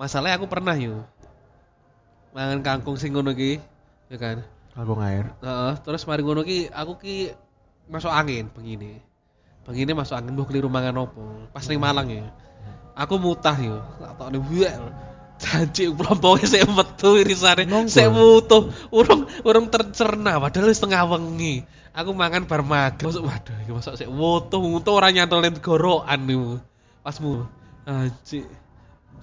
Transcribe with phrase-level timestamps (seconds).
[0.00, 1.04] Masalahnya aku pernah yo.
[2.32, 3.60] Mangan kangkung sing ngono ki,
[4.08, 4.40] ya kan.
[4.72, 5.28] Aku ngair.
[5.44, 7.36] Heeh, terus mari ngono ki aku ki
[7.92, 8.96] masuk angin begini.
[9.68, 11.20] Begini masuk angin mbok keliru mangan opo.
[11.52, 12.32] Pas ning Malang ya.
[12.96, 13.84] Aku mutah yo.
[14.00, 14.72] Tak tokne buek.
[15.40, 17.68] Janji plompoke sik metu irisane.
[17.84, 18.72] Sik mutuh.
[18.88, 21.60] Urung urung tercerna padahal wis tengah wengi.
[21.92, 23.12] Aku mangan bar maghrib.
[23.12, 26.56] Masuk waduh iki masuk sik wutuh wutuh ora nyantol ning gorokan niku.
[27.04, 27.44] Pas mu.
[27.84, 28.48] Anjir.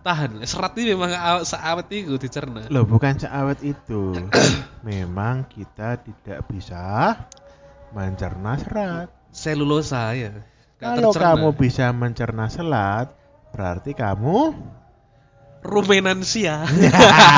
[0.02, 2.66] Tahan, serat ini memang aw- seawet itu dicerna.
[2.68, 4.16] Loh, bukan seawet itu.
[4.88, 7.16] Memang kita tidak bisa
[7.92, 9.08] mencerna serat.
[9.30, 10.32] Selulosa ya.
[10.78, 11.28] Nggak Kalau tercerna.
[11.36, 13.08] kamu bisa mencerna serat,
[13.52, 14.56] berarti kamu
[15.62, 16.64] rumenansia.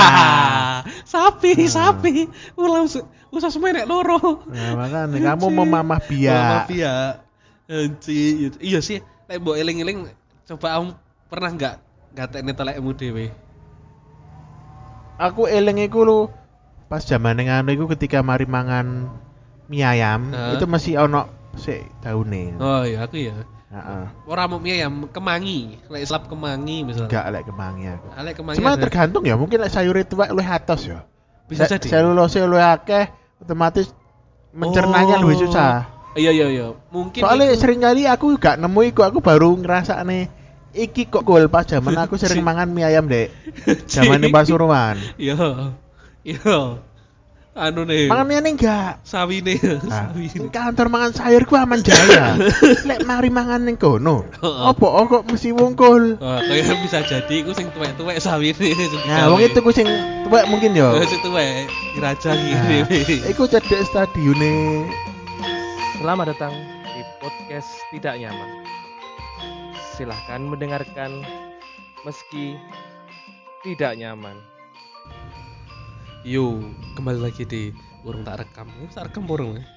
[1.14, 1.70] sapi, Nah.
[1.70, 2.30] sapi.
[2.54, 2.86] Ulah
[3.30, 4.46] usah semenek loro.
[4.46, 6.70] Nah, makanya kamu memamah biak.
[6.70, 6.96] Mafia.
[7.66, 8.58] Anjir.
[8.58, 10.10] Iya sih, lek mbok eling-eling
[10.46, 10.90] coba kamu
[11.30, 11.76] pernah enggak
[12.14, 13.30] gatekne telekmu dhewe?
[15.20, 16.20] Aku eling iku lu
[16.88, 19.12] pas zaman ngono iku ketika mari mangan
[19.68, 20.58] mie ayam, Heeh.
[20.58, 22.56] itu masih ono sik daune.
[22.58, 23.36] Oh iya, aku ya.
[23.70, 24.04] Heeh.
[24.26, 27.12] Ora mau mie ayam kemangi, lek slap kemangi misalnya.
[27.12, 28.08] Enggak lek kemangi aku.
[28.16, 28.58] Ah, lek kemangi.
[28.58, 31.04] Cuma ada- tergantung ya, mungkin lek sayur itu luwih atos ya.
[31.46, 31.82] bisa jadi.
[31.90, 33.10] Selulose luwih akeh,
[33.42, 33.90] otomatis
[34.54, 35.26] mencernanya Oh.
[35.26, 35.86] lebih susah.
[36.14, 36.68] Iya iya iya.
[36.90, 40.30] Mungkin Soalnya itu- sering kali aku gak nemu iku, aku baru ngerasa nih
[40.80, 43.28] iki kok gol pas zaman aku sering mangan mie ayam dek.
[43.92, 44.96] Zaman di Pasuruan.
[45.16, 45.76] Iya.
[46.22, 46.80] Iya.
[47.54, 48.08] Anu nih.
[48.08, 49.04] Mangan mie ayam enggak.
[49.04, 50.48] sawine, Nah, sawine.
[50.48, 52.40] kantor mangan sayur ku aman jaya.
[52.88, 54.24] Lek mari mangan ning kono.
[54.40, 54.72] Oh,
[55.06, 56.16] kok mesti wungkul?
[56.16, 59.90] Oh, kaya bisa jadi iku sing tuwek-tuwek sawine sing Nah, wong itu ku sing
[60.24, 60.96] tuwek mungkin yo.
[61.04, 61.68] Sing tuwek
[62.00, 63.28] Nah, gini.
[63.28, 64.88] iku cedek stadione.
[66.00, 66.56] Selamat datang
[66.88, 68.59] di podcast Tidak Nyaman.
[70.00, 71.28] Silahkan mendengarkan
[72.08, 72.56] meski
[73.68, 74.40] tidak nyaman.
[76.24, 76.64] Yo,
[76.96, 77.76] kembali lagi di
[78.08, 78.72] burung tak rekam.
[78.80, 79.68] Ini tak rekam burung ya.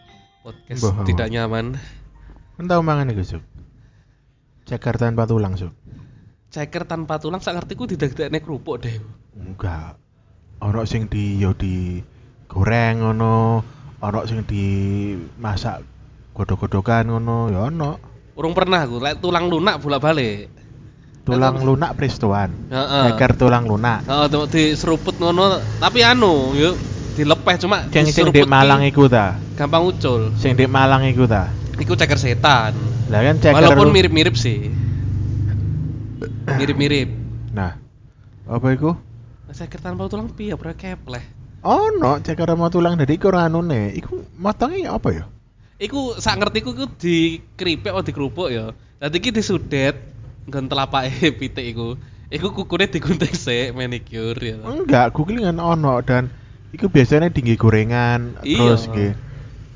[0.47, 1.11] Podcast Mbah.
[1.11, 1.75] tidak nyaman.
[2.55, 3.43] Tau mangan iku, Suk.
[4.71, 5.75] Ceker tanpa tulang, Suk.
[6.55, 9.03] Ceker tanpa tulang sak ngertiku didagdekne kerupuk deh.
[9.35, 9.99] Enggak.
[10.63, 11.99] Ono sing di yo di
[12.47, 13.59] goreng ngono,
[13.99, 14.63] ono sing di
[15.43, 15.83] masak
[16.39, 18.12] godok-godokan ngono, ya ono.
[18.33, 20.49] Urung pernah aku, lek tulang lunak bolak-balik.
[21.23, 22.51] Tulang lunak prestoan.
[22.73, 23.15] Heeh.
[23.37, 24.03] Tulang lunak.
[24.09, 26.75] Heeh, tuh diseruput ngono, tapi anu, yuk
[27.13, 29.37] dilepeh cuma Sing sing di Malang iku ta.
[29.55, 30.33] gampang ucul.
[30.41, 31.53] Sing di Malang iku ta.
[31.77, 32.73] Iku ceker setan.
[33.13, 34.73] Lah kan ceker Walaupun mirip-mirip sih.
[36.49, 37.09] Mirip-mirip.
[37.53, 37.77] Nah.
[38.49, 38.97] Apa iku?
[39.53, 41.23] Ceker tanpa tulang piye ora kepleh.
[41.63, 43.93] Ono ceker sama tulang dari iku ora anune.
[43.93, 45.25] Iku motongnya apa ya?
[45.81, 48.77] Iku sak ngertiku iku dikripik atau dikerupuk ya.
[49.01, 49.97] Dadi iki disudet
[50.47, 51.97] nggon telapake pitik iku.
[52.33, 54.57] Iku kukune digunting sik manicure ya.
[54.65, 56.33] Enggak, googlingan ono dan
[56.73, 58.57] iku biasanya tinggi gorengan Iya.
[58.57, 59.13] terus nggih.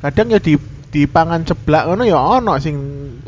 [0.00, 0.56] Kadang ya di
[0.86, 2.76] dipangan ceblak ngono ya ono sing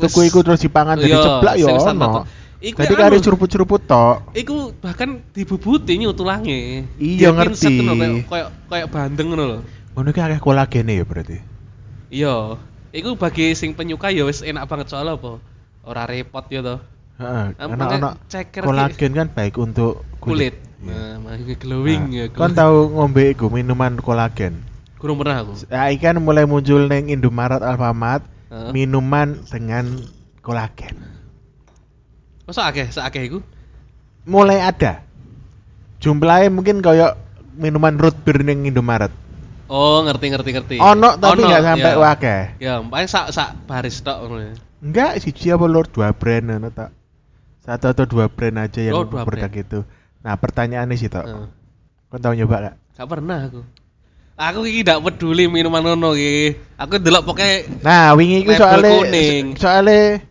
[0.01, 2.25] tuku iku terus dipangan jadi Iya, ceblak ya ono.
[2.59, 4.35] Iku Jadi anu, kari ceruput-ceruput tok.
[4.35, 6.91] Iku bahkan dibubuti nyu tulange.
[6.99, 7.71] Iya, ngerti.
[7.87, 9.59] Kayak kayak kayak bandeng ngono lho.
[9.95, 11.39] Ngono ki akeh kolagene ya berarti.
[12.09, 12.57] Iya.
[12.89, 15.37] Iku bagi sing penyuka ya wis enak banget soalnya apa?
[15.85, 16.79] Ora repot ya toh.
[17.19, 20.55] Heeh, karena ono ceker kolagen kan baik untuk Kulit.
[20.79, 20.89] Iya.
[20.89, 22.25] Nah, makanya glowing Nah, ya.
[22.31, 24.63] Kan tahu ngombe iku minuman kolagen.
[24.99, 25.67] Kurang pernah aku.
[25.67, 28.23] Nah, ikan mulai muncul neng Indomaret Alfamart
[28.73, 30.01] minuman dengan
[30.41, 30.97] kolagen.
[32.49, 33.39] Masa akeh, sak akeh iku?
[34.25, 35.05] Mulai ada.
[36.01, 37.19] Jumlahnya mungkin kayak
[37.55, 39.13] minuman root beer neng Indomaret.
[39.69, 40.75] Oh, ngerti ngerti ngerti.
[40.77, 41.97] Ono tapi Ono, nggak sampai ya.
[41.97, 42.41] wakeh.
[42.57, 44.53] Ya, paling sak sak baris tok ngono ya.
[44.79, 46.89] Enggak, siji apa lur dua brand ngono tak.
[47.61, 49.61] Satu atau dua brand aja yang Oh, produk brand.
[49.61, 49.79] itu.
[50.19, 51.21] Nah, pertanyaannya sih tok.
[51.21, 51.47] Heeh.
[52.07, 52.75] Kau tahu nyoba gak?
[52.95, 53.61] Gak pernah aku.
[54.33, 56.57] Aku iki gak peduli minuman ngono iki.
[56.75, 59.45] Aku delok pokoknya Nah, wingi iku soalnya kuning.
[59.53, 60.23] soalnya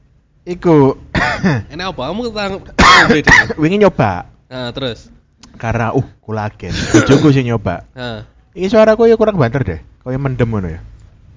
[0.43, 0.98] iku
[1.72, 2.03] enak apa?
[2.09, 2.22] Kamu
[3.60, 5.12] wingi nyoba Nah, terus.
[5.54, 6.72] karena uh kolagen.
[6.72, 7.84] Bojoku sih nyoba.
[7.92, 8.24] Nah,
[8.59, 9.81] Ini suaraku ya kurang banter deh.
[10.03, 10.81] Kayak mendem ngono ya.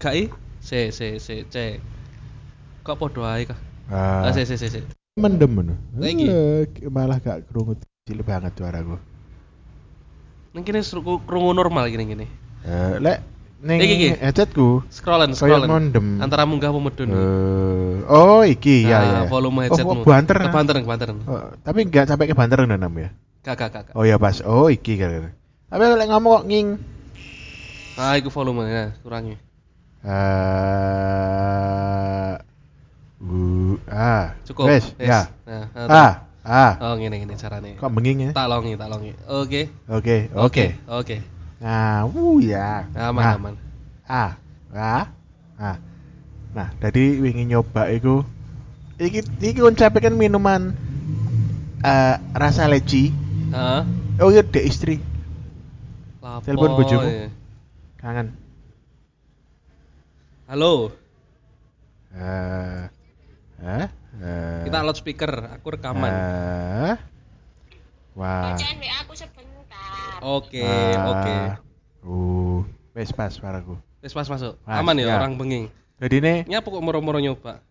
[0.01, 0.25] gak i?
[0.57, 1.77] Se se se cek.
[2.81, 3.59] Kok podo ae kah?
[3.85, 4.81] Ah, Ah, se se se se.
[5.13, 5.77] mendem ngono.
[6.01, 6.25] Lagi?
[6.89, 7.77] Malah gak kerungut
[8.09, 8.97] cilik banget suaraku.
[10.51, 12.25] Nang kene seru- krungu normal gini gini.
[12.65, 13.21] Eh, lek
[13.61, 14.09] ning Iki, iki.
[14.17, 15.69] headsetku Scrollan, kayak scrollan.
[15.69, 16.07] mendem.
[16.17, 17.09] Antara munggah apa medun.
[17.13, 19.29] Eh, oh iki ya Nah, ya.
[19.29, 20.01] volume Oh, headsetmu.
[20.01, 20.37] oh, banter.
[20.41, 21.17] Kebanteran, kebanteran.
[21.29, 23.13] Oh, tapi nggak sampai ke banter nam ya.
[23.45, 23.93] Gak, gak.
[23.93, 24.41] Oh ya pas.
[24.41, 25.37] Oh iki kan.
[25.69, 26.67] Tapi lek ngomong kok nging.
[27.99, 29.35] Ah, iku volume ya, kurangi.
[30.01, 30.09] Eh
[33.21, 34.33] uh, ah.
[34.47, 34.65] Cukup.
[34.71, 35.29] Wes, ya.
[35.45, 36.65] Nah, nah, Ah, A.
[36.81, 37.77] Oh, ngene ngene carane.
[37.77, 38.31] Kok benging ya?
[38.33, 39.13] Tak longi, tak longi.
[39.29, 39.69] Oke.
[39.85, 40.65] Oke, oke.
[40.89, 41.21] Oke.
[41.61, 42.89] Nah, wuh ya.
[42.97, 43.53] Aman, Nah, aman.
[44.09, 44.25] A.
[44.73, 45.05] A.
[45.61, 45.71] A.
[46.57, 48.25] Nah, tadi wingi nyoba iku
[48.97, 50.73] iki iki koncepe kan minuman
[51.85, 53.13] eh rasa leci.
[53.53, 53.81] Heeh.
[54.17, 54.97] Oh iya, dek istri.
[56.21, 57.05] Lapo, Telepon bojomu.
[57.05, 57.29] ya?
[58.01, 58.33] Kangen.
[60.49, 60.91] Halo,
[62.11, 62.83] Eh.
[63.61, 63.87] Eh.
[64.19, 66.11] eh, kita loudspeaker, aku rekaman.
[66.11, 66.95] Eh.
[68.19, 68.51] Wah.
[68.51, 70.19] Bacain WA aku sebentar.
[70.19, 71.35] Oke, Ah, oke.
[72.03, 72.59] Uh,
[72.91, 73.79] wes pas suaraku.
[74.03, 74.57] Wis pas masuk.
[74.67, 75.15] Mas, Aman ya, ya.
[75.23, 75.65] orang benging.
[76.01, 77.61] Jadi nih, Nyapa kok moro-moro nyoba?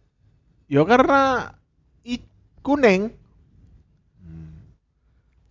[0.71, 1.51] ya karena
[2.07, 2.23] i,
[2.63, 3.11] kuning.
[4.23, 4.55] Hmm,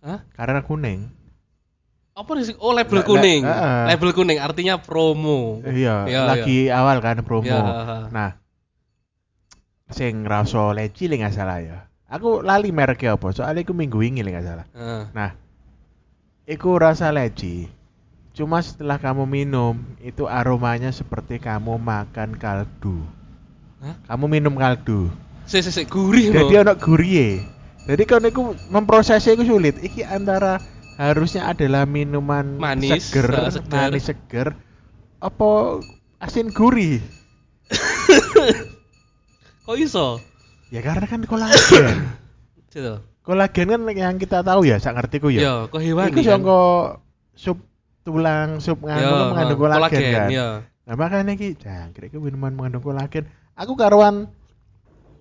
[0.01, 0.23] Hah?
[0.33, 1.11] Karena kuning.
[2.19, 2.51] Apa sih?
[2.59, 3.47] Oh, label kuning.
[3.47, 3.83] heeh.
[3.95, 5.63] Label kuning artinya promo.
[5.63, 7.47] Iya, Iya, lagi awal kan promo.
[7.47, 8.11] Iya.
[8.11, 8.35] Nah,
[9.87, 11.77] sing rasa leci li nggak salah ya.
[12.11, 13.31] Aku lali mereknya apa?
[13.31, 14.65] Soalnya aku minggu ini li nggak salah.
[14.75, 15.03] Heeh.
[15.15, 15.31] Nah,
[16.43, 17.71] iku rasa leci.
[18.35, 22.99] Cuma setelah kamu minum, itu aromanya seperti kamu makan kaldu.
[23.79, 23.95] Hah?
[24.11, 25.07] Kamu minum kaldu.
[25.47, 27.41] Si si si gurih Jadi ono gurih.
[27.89, 29.79] Jadi kan iku memprosesnya iku sulit.
[29.81, 30.59] Iki antara
[30.99, 33.71] harusnya adalah minuman Manis, seger, eh, seger.
[33.71, 34.47] manis seger,
[35.23, 35.49] apa
[36.19, 36.99] asin gurih?
[39.65, 40.19] Kok iso?
[40.69, 41.95] Ya karena kan kolagen.
[42.69, 43.01] Gitu.
[43.25, 45.41] kolagen kan yang kita tahu ya, sak ngertiku ya.
[45.41, 46.41] Ya, kok hewan Iku kan?
[47.33, 47.57] sup
[48.05, 50.29] tulang, sup nganu mengandung heeh, kolagen, kan.
[50.29, 50.47] Ya.
[50.85, 53.25] Nah makanya iki jangkrik iki minuman mengandung kolagen.
[53.57, 54.29] Aku karuan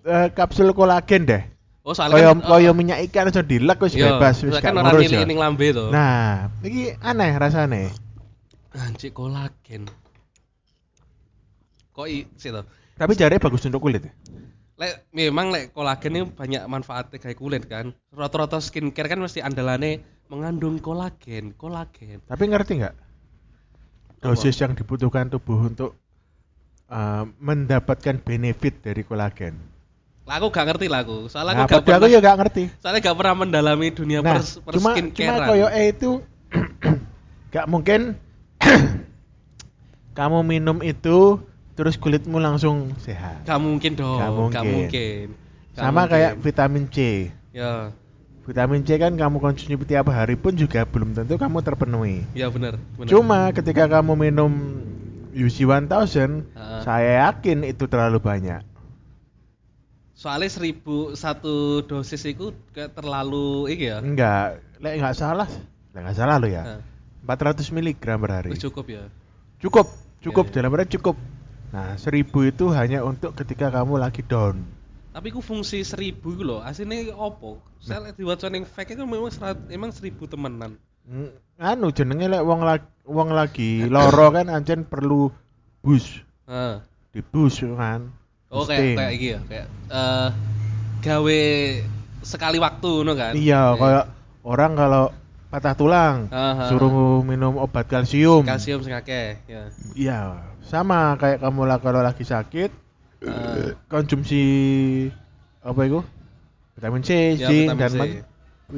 [0.05, 1.43] eh, kapsul kolagen deh.
[1.89, 4.77] Oh, soalnya Kaya kan, kaya eh, minyak ikan wis dilek wis iya, bebas wis kan
[4.77, 5.25] orang ngurus ya.
[5.25, 5.89] ning lambe to.
[5.89, 7.89] Nah, iki aneh rasane.
[8.77, 9.89] Anjir kolagen.
[11.97, 12.07] Kok
[12.37, 12.61] sih to?
[12.93, 14.05] Tapi jare bagus untuk kulit.
[14.05, 14.13] ya?
[14.77, 17.97] Lek memang lek kolagen ini banyak manfaatnya kayak kulit kan.
[18.13, 22.21] Rata-rata skincare kan mesti andalane mengandung kolagen, kolagen.
[22.29, 22.97] Tapi ngerti nggak?
[24.21, 25.97] Dosis yang dibutuhkan tubuh untuk
[26.93, 29.78] eh, mendapatkan benefit dari kolagen.
[30.29, 31.25] Lah aku gak ngerti lah aku.
[31.27, 32.65] Soalnya Nah, aku gak padahal aku pernah ya gak ngerti.
[32.79, 36.11] soalnya gak pernah mendalami dunia Nah, per, per cuma cuma koyo eh itu
[37.55, 38.01] gak mungkin
[40.19, 41.41] kamu minum itu
[41.73, 43.47] terus kulitmu langsung sehat.
[43.47, 44.67] Gak mungkin dong, Gak gak mungkin.
[44.75, 45.25] mungkin.
[45.73, 46.11] Gak Sama mungkin.
[46.13, 46.97] kayak vitamin C.
[47.55, 47.73] Ya,
[48.45, 52.25] Vitamin C kan kamu konsumsi tiap hari pun juga belum tentu kamu terpenuhi.
[52.33, 52.81] ya benar.
[53.05, 54.53] Cuma ketika kamu minum
[55.33, 55.89] UC 1000,
[56.49, 56.81] Heeh.
[56.83, 58.65] saya yakin itu terlalu banyak.
[60.19, 64.03] Soalnya seribu satu dosis itu kayak terlalu iki ya.
[64.03, 65.47] Enggak, lek enggak salah,
[65.95, 66.83] lek enggak salah lo ya.
[67.23, 68.51] Nah, 400 mg per hari.
[68.59, 69.07] cukup ya.
[69.63, 69.87] Cukup,
[70.19, 70.57] cukup Iya, iya.
[70.59, 71.15] dalam arti cukup.
[71.71, 74.67] Nah, 1000 itu hanya untuk ketika kamu lagi down.
[75.15, 77.63] Tapi ku fungsi seribu itu loh, aslinya opo?
[77.79, 80.83] Saya lihat diwaca ning fake itu memang serat, emang seribu temenan.
[81.07, 81.31] Mm,
[81.63, 85.31] Anu jenenge lek wong lagi wong lagi loro kan ancen perlu
[85.79, 86.27] bus,
[87.15, 88.11] di bus kan.
[88.49, 90.29] Oh kayak kayak gitu ya, kayak eh
[91.05, 91.41] gawe
[92.25, 93.33] sekali waktu no kan?
[93.37, 94.05] Iya, kayak
[94.41, 95.05] orang kalau
[95.49, 96.69] patah tulang Aha.
[96.69, 98.45] suruh minum obat kalsium.
[98.45, 99.69] kalsium sing akeh ya.
[99.93, 100.21] Iya,
[100.65, 104.39] sama kayak kamu lah kalau lagi sakit Eh, konsumsi
[105.59, 106.07] apa itu?
[106.79, 108.23] Vitamin C, Ya, zinc dan C.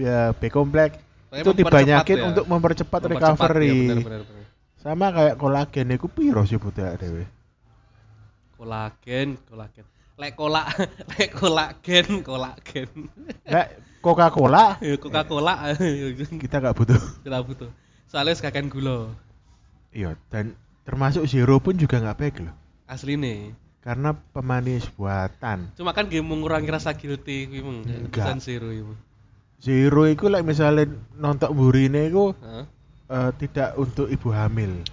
[0.00, 0.96] ya B kompleks
[1.28, 2.25] itu dibanyakin ya.
[2.32, 3.68] untuk mempercepat, mempercepat, recovery.
[3.68, 4.44] ya, bener, bener, bener.
[4.80, 7.28] Sama kayak kolagen itu piro sih budak dewe.
[8.61, 9.88] Kolagen, kolagen.
[10.21, 10.69] Lek kolak,
[11.17, 13.09] lek kolagen, kolagen.
[13.49, 15.73] Lek Coca-Cola Ya Coca-Cola
[16.45, 17.00] kita nggak butuh.
[17.25, 17.73] kita butuh.
[18.05, 19.17] Soalnya sekakan gula.
[19.97, 20.52] Iya, dan
[20.85, 22.52] termasuk zero pun juga nggak baik loh.
[22.85, 23.57] Asli nih.
[23.81, 25.73] Karena pemanis buatan.
[25.73, 27.81] Cuma kan game mengurangi rasa guilty kuwi mung.
[27.81, 28.93] Bukan zero itu.
[29.57, 30.85] Zero itu like misalnya
[31.17, 32.64] nonton burine itu Heeh.
[33.09, 34.85] eh, tidak untuk ibu hamil.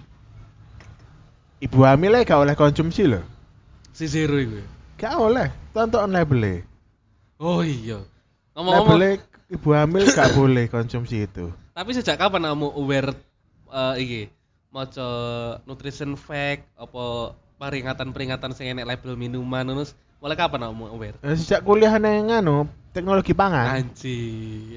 [1.60, 3.36] Ibu hamil gak oleh konsumsi loh.
[3.98, 4.62] Si zero itu.
[4.94, 6.62] Gak oleh, tonton labelnya.
[7.42, 7.98] Oh iya.
[8.54, 9.18] Ngomong-ngomong,
[9.50, 11.50] ibu hamil gak boleh konsumsi itu.
[11.78, 13.14] tapi sejak kapan kamu aware
[13.70, 14.20] eh iki
[14.74, 15.08] maca
[15.62, 21.16] nutrition fact apa peringatan-peringatan sing enek label minuman terus mulai kapan kamu aware?
[21.22, 23.78] Eh, sejak kuliah neng anu teknologi pangan.
[23.78, 24.18] Anji,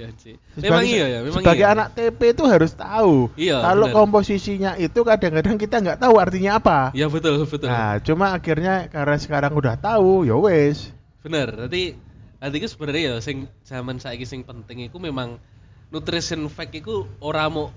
[0.06, 0.38] anji.
[0.54, 1.74] Sebagai- Memang iya ya, memang sebagai iya.
[1.74, 3.34] anak TP itu harus tahu.
[3.34, 6.80] Iya, Kalau komposisinya itu kadang-kadang kita nggak tahu artinya apa.
[6.94, 7.66] Iya betul, betul.
[7.72, 10.94] Nah, cuma akhirnya karena sekarang udah tahu, ya wes.
[11.26, 11.50] Bener.
[11.66, 11.98] Nanti
[12.38, 15.42] nanti itu sebenarnya ya sing zaman saiki sing penting itu memang
[15.90, 17.70] nutrition fact itu ora mau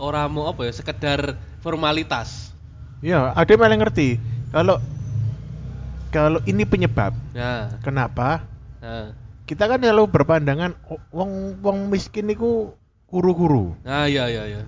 [0.00, 2.52] ora mau apa ya sekedar formalitas.
[3.00, 4.20] Ya, ada yang ngerti.
[4.52, 4.76] Kalau
[6.10, 8.42] kalau ini penyebab, Nah, kenapa
[8.78, 9.14] nah.
[9.46, 12.74] kita kan selalu berpandangan oh, wong wong miskin niku
[13.06, 13.74] kuru-kuru.
[13.82, 14.62] Nah, iya iya iya.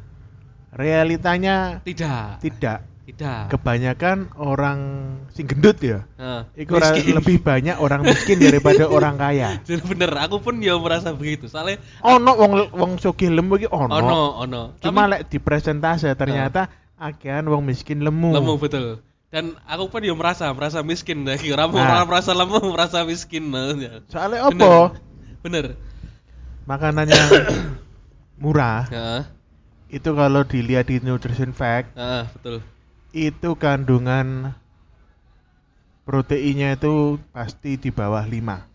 [0.72, 2.40] Realitanya Tidak.
[2.40, 2.78] tidak.
[3.02, 3.50] Tidak.
[3.50, 4.78] Kebanyakan orang
[5.34, 6.06] sing gendut ya.
[6.16, 7.18] Nah, Iku ra- miskin.
[7.18, 9.58] lebih banyak orang miskin daripada orang kaya.
[9.66, 11.50] Jadi bener, aku pun ya merasa begitu.
[11.50, 13.90] Soalnya Ono wong wong sugih lemu iki ono.
[13.92, 14.62] ono ono.
[14.78, 18.32] Cuma Tapi- lek di presentase ternyata akehan wong miskin lemu.
[18.32, 19.02] lemu betul.
[19.33, 21.49] Dan aku pun ya merasa merasa miskin lagi.
[21.51, 21.81] Orang Nah.
[21.89, 23.49] orang merasa lemu, merasa miskin.
[23.49, 24.05] Nah, ya.
[24.12, 24.69] Soalnya Bener.
[24.69, 25.01] apa?
[25.41, 25.65] Bener.
[26.69, 27.29] Makanan yang
[28.43, 29.23] murah Heeh.
[29.91, 32.57] itu kalau dilihat di nutrition fact Heeh, betul.
[33.11, 34.55] itu kandungan
[36.03, 38.72] proteinnya itu pasti di bawah 5.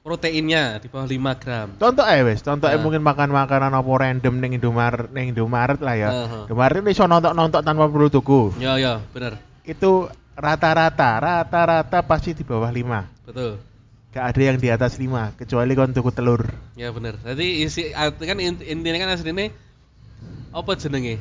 [0.00, 1.68] Proteinnya di bawah 5 gram.
[1.76, 2.82] Contoh eh wes, contoh eh Nah.
[2.82, 6.08] mungkin makan makanan apa random ning Indomaret ning Indomaret lah ya.
[6.08, 6.42] Heeh.
[6.48, 8.56] Indomaret ini iso nontok-nontok tanpa perlu tuku.
[8.56, 9.36] Ya ya, bener.
[9.60, 13.04] Itu rata-rata, rata-rata pasti di bawah 5.
[13.22, 13.60] Betul.
[14.10, 16.48] Gak ada yang di atas 5 kecuali kon tuku telur.
[16.74, 17.20] Ya bener.
[17.20, 19.52] Jadi isi kan int- intinya kan aslinya
[20.50, 21.14] apa jenenge?
[21.14, 21.20] Eh,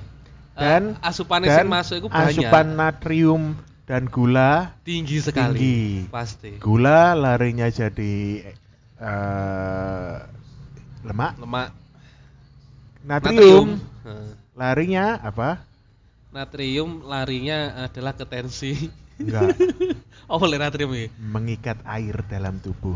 [0.55, 2.31] Dan asupan dan masuk itu banyak.
[2.31, 3.43] asupan natrium
[3.85, 5.53] dan gula tinggi sekali.
[5.53, 5.79] tinggi.
[6.07, 6.57] Pasti.
[6.57, 8.41] Gula larinya jadi
[8.99, 10.15] eh
[11.07, 11.33] lemak.
[11.39, 11.69] Lemak
[12.99, 14.29] Natrium, Heeh.
[14.59, 15.63] larinya apa?
[16.35, 18.91] Natrium larinya adalah ke tensi.
[19.19, 19.55] Enggak,
[20.31, 21.07] oh, boleh natrium ya?
[21.19, 22.95] mengikat air dalam tubuh.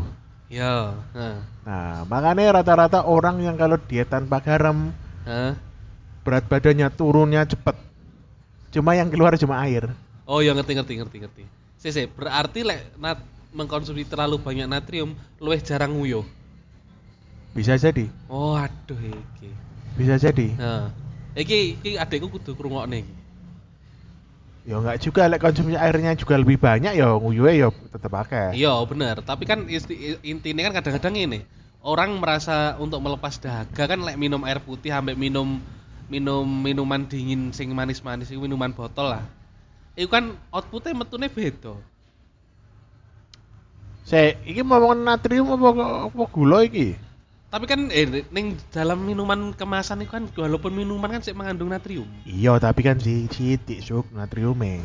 [0.52, 0.92] Ya.
[1.16, 1.38] Heeh.
[1.64, 4.92] Nah, makanya rata-rata orang yang kalau diet tanpa garam,
[5.24, 5.56] Heeh.
[6.22, 7.76] berat badannya turunnya cepet.
[8.72, 9.88] Cuma yang keluar cuma air.
[10.28, 11.42] Oh ya ngerti ngerti ngerti ngerti.
[11.80, 13.18] Sese, berarti lek nat
[13.54, 16.26] mengkonsumsi terlalu banyak natrium luwih jarang nguyuh.
[17.54, 19.50] Bisa jadi, Oh aduh iki.
[19.94, 20.58] bisa jadi.
[20.58, 20.90] Nah,
[21.38, 23.14] iki iki adekku kudu krungokne iki.
[24.64, 28.58] Ya enggak juga, lek konsumsi airnya juga lebih banyak ya nguyuhe ya tetep akeh.
[28.58, 29.70] Iya bener, tapi kan
[30.24, 31.40] intinya kan kadang-kadang ini
[31.84, 35.60] orang merasa untuk melepas dahaga kan lek minum air putih sampai minum
[36.08, 39.24] minum minuman dingin sing manis-manis minuman botol lah.
[39.94, 41.76] Itu kan outputnya metune beda.
[44.04, 46.92] Se, iki ngomong natrium apa apa gula iki?
[47.48, 52.04] Tapi kan eh ning dalam minuman kemasan itu kan walaupun minuman kan sih mengandung natrium.
[52.28, 54.84] Iya, tapi kan si sidik suk natriumnya.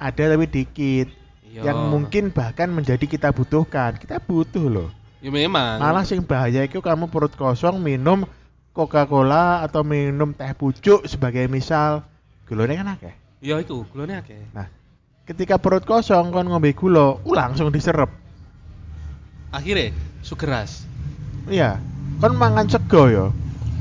[0.00, 1.12] Ada tapi dikit.
[1.44, 1.68] Iya.
[1.68, 4.00] Yang mungkin bahkan menjadi kita butuhkan.
[4.00, 4.88] Kita butuh loh.
[5.18, 5.82] Ya memang.
[5.82, 8.24] Malah sing bahaya itu kamu perut kosong minum
[8.70, 12.06] Coca-Cola atau minum teh pucuk sebagai misal
[12.46, 13.14] gulanya kan akeh.
[13.42, 14.38] Ya itu, gulanya akeh.
[14.54, 14.70] Nah,
[15.26, 18.27] ketika perut kosong kon ngombe gula, uh, langsung diserap.
[19.48, 20.84] Akhirnya sugeras.
[21.48, 21.80] Iya,
[22.20, 23.26] kon mangan sego ya.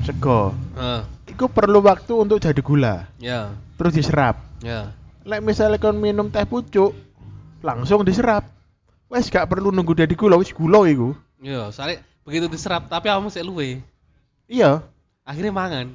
[0.07, 0.55] Sego.
[0.79, 1.01] Heeh.
[1.35, 4.39] Iku perlu waktu untuk jadi gula, ya, terus diserap.
[4.63, 4.95] ya.
[5.27, 6.95] Lek misalnya kon minum teh pucuk,
[7.59, 8.47] langsung diserap.
[9.11, 11.15] Wes gak perlu nunggu jadi gula, wis gula iku.
[11.43, 13.79] Ya, soalnya begitu diserap tapi kamu sik luwe.
[14.47, 14.83] Iya.
[15.27, 15.87] Akhirnya mangan.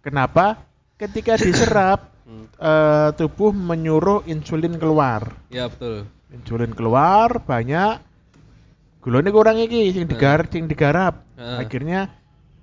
[0.00, 0.60] Kenapa?
[0.96, 2.08] Ketika diserap,
[2.60, 5.36] eh, tubuh menyuruh insulin keluar.
[5.52, 6.08] Ya betul.
[6.32, 8.00] Insulin keluar banyak,
[9.00, 11.24] gulanya kurang iki, sing digar, sing digarap.
[11.36, 11.66] Heeh.
[11.66, 12.12] Akhirnya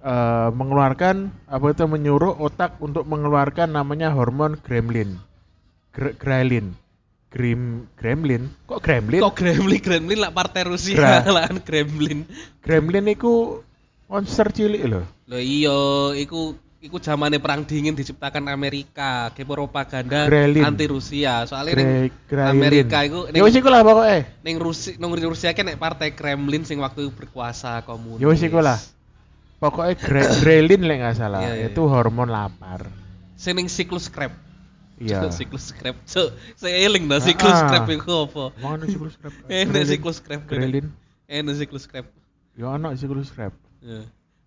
[0.01, 5.17] eh, mengeluarkan apa itu menyuruh otak untuk mengeluarkan namanya hormon gremlin.
[5.91, 6.77] Gre- grelin.
[7.27, 8.47] Grim gremlin.
[8.65, 9.19] Kok gremlin?
[9.19, 12.23] Kok Gremlin Gremlin lah partai Rusia Gra- lah kan Gremlin.
[12.63, 13.61] Gremlin itu
[14.07, 15.03] monster cilik loh.
[15.27, 16.55] Loh iya, iku
[16.87, 20.63] iku zamane perang dingin diciptakan Amerika, ke propaganda Gremlin.
[20.63, 21.43] anti Rusia.
[21.43, 21.91] Soalnya Gre ning
[22.25, 22.51] grelin.
[22.55, 24.23] Amerika iku Ya wis iku lah pokoknya.
[24.41, 28.23] ning Rusia ning Rusia kan nek partai Kremlin sing waktu berkuasa komunis.
[28.23, 28.79] Ya wis iku lah.
[29.59, 31.43] Pokoknya gre grelin lek nggak salah.
[31.43, 32.87] Iya, iya, itu hormon lapar.
[33.35, 34.33] Sing ning siklus Krebs.
[34.97, 35.29] Iya.
[35.37, 36.01] siklus Krebs.
[36.09, 37.69] So, saya eling dah siklus Ah.
[37.69, 38.43] Krebs iku apa?
[38.57, 39.33] Mana siklus krep?
[39.51, 40.47] Enak siklus Krebs.
[40.49, 40.89] Grelin.
[41.29, 42.09] Enak siklus Krebs.
[42.57, 43.53] Ya ono siklus krep.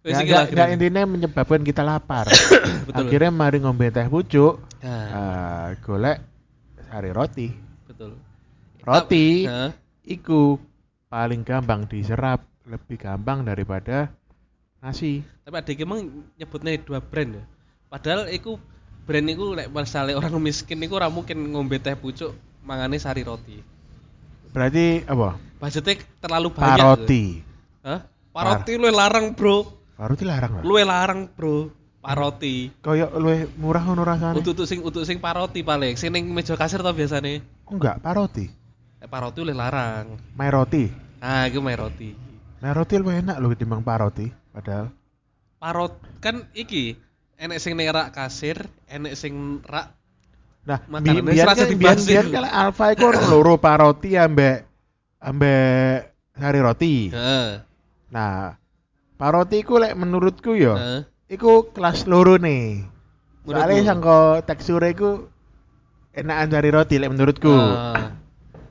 [0.01, 0.49] Ya.
[0.49, 2.25] Ya, intinya menyebabkan kita lapar.
[2.89, 3.05] Betul.
[3.05, 6.25] Akhirnya mari ngombe teh pucuk, Nah, eh, golek
[6.89, 7.49] sari roti.
[7.85, 8.17] betul.
[8.81, 9.77] Roti Hah?
[10.09, 10.57] iku
[11.13, 14.09] paling gampang diserap, lebih gampang daripada
[14.81, 15.21] nasi.
[15.45, 17.45] Tapi ada emang nyebutnya dua brand ya.
[17.93, 18.57] Padahal iku
[19.05, 22.33] brand iku lek masalah orang miskin iku ora mungkin ngombe teh pucuk
[22.65, 23.61] mangane sari roti.
[24.51, 25.37] Berarti apa?
[25.61, 26.81] Budgetnya terlalu banyak.
[26.81, 27.25] Paroti.
[27.85, 28.01] Hah?
[28.33, 29.80] Paroti lu larang, Bro.
[30.01, 30.63] Paroti larang lah.
[30.65, 31.77] Lu larang, Bro.
[32.01, 32.73] Paroti.
[32.81, 34.41] Kayak luwih murah ngono rasane.
[34.41, 36.01] Untuk sing untuk sing paroti paling.
[36.01, 37.45] Sing ning meja kasir to biasane.
[37.69, 38.49] Enggak, paroti.
[38.97, 40.17] Eh, paroti lu larang.
[40.33, 40.89] My roti.
[41.21, 42.17] Ah, iku my roti.
[42.65, 44.27] My roti lebih enak loh dibanding paroti.
[44.57, 44.89] Padahal
[45.61, 45.93] Parot
[46.25, 46.97] kan iki
[47.37, 49.93] enek sing ning rak kasir, enek sing rak
[50.61, 54.65] Nah, Makanannya bi- biar kan biar, biar kan Alfa iku loro paroti ambek
[55.21, 56.95] ambek sari roti.
[57.09, 57.49] Heeh.
[58.13, 58.57] Nah,
[59.21, 61.05] paroti iku lek menurutku yo, Heeh.
[61.29, 62.89] iku kelas loro nih.
[63.45, 63.85] Menurutmu?
[63.85, 65.29] sangko teksture iku
[66.17, 67.53] enakan dari roti lek menurutku.
[67.53, 68.17] Ah.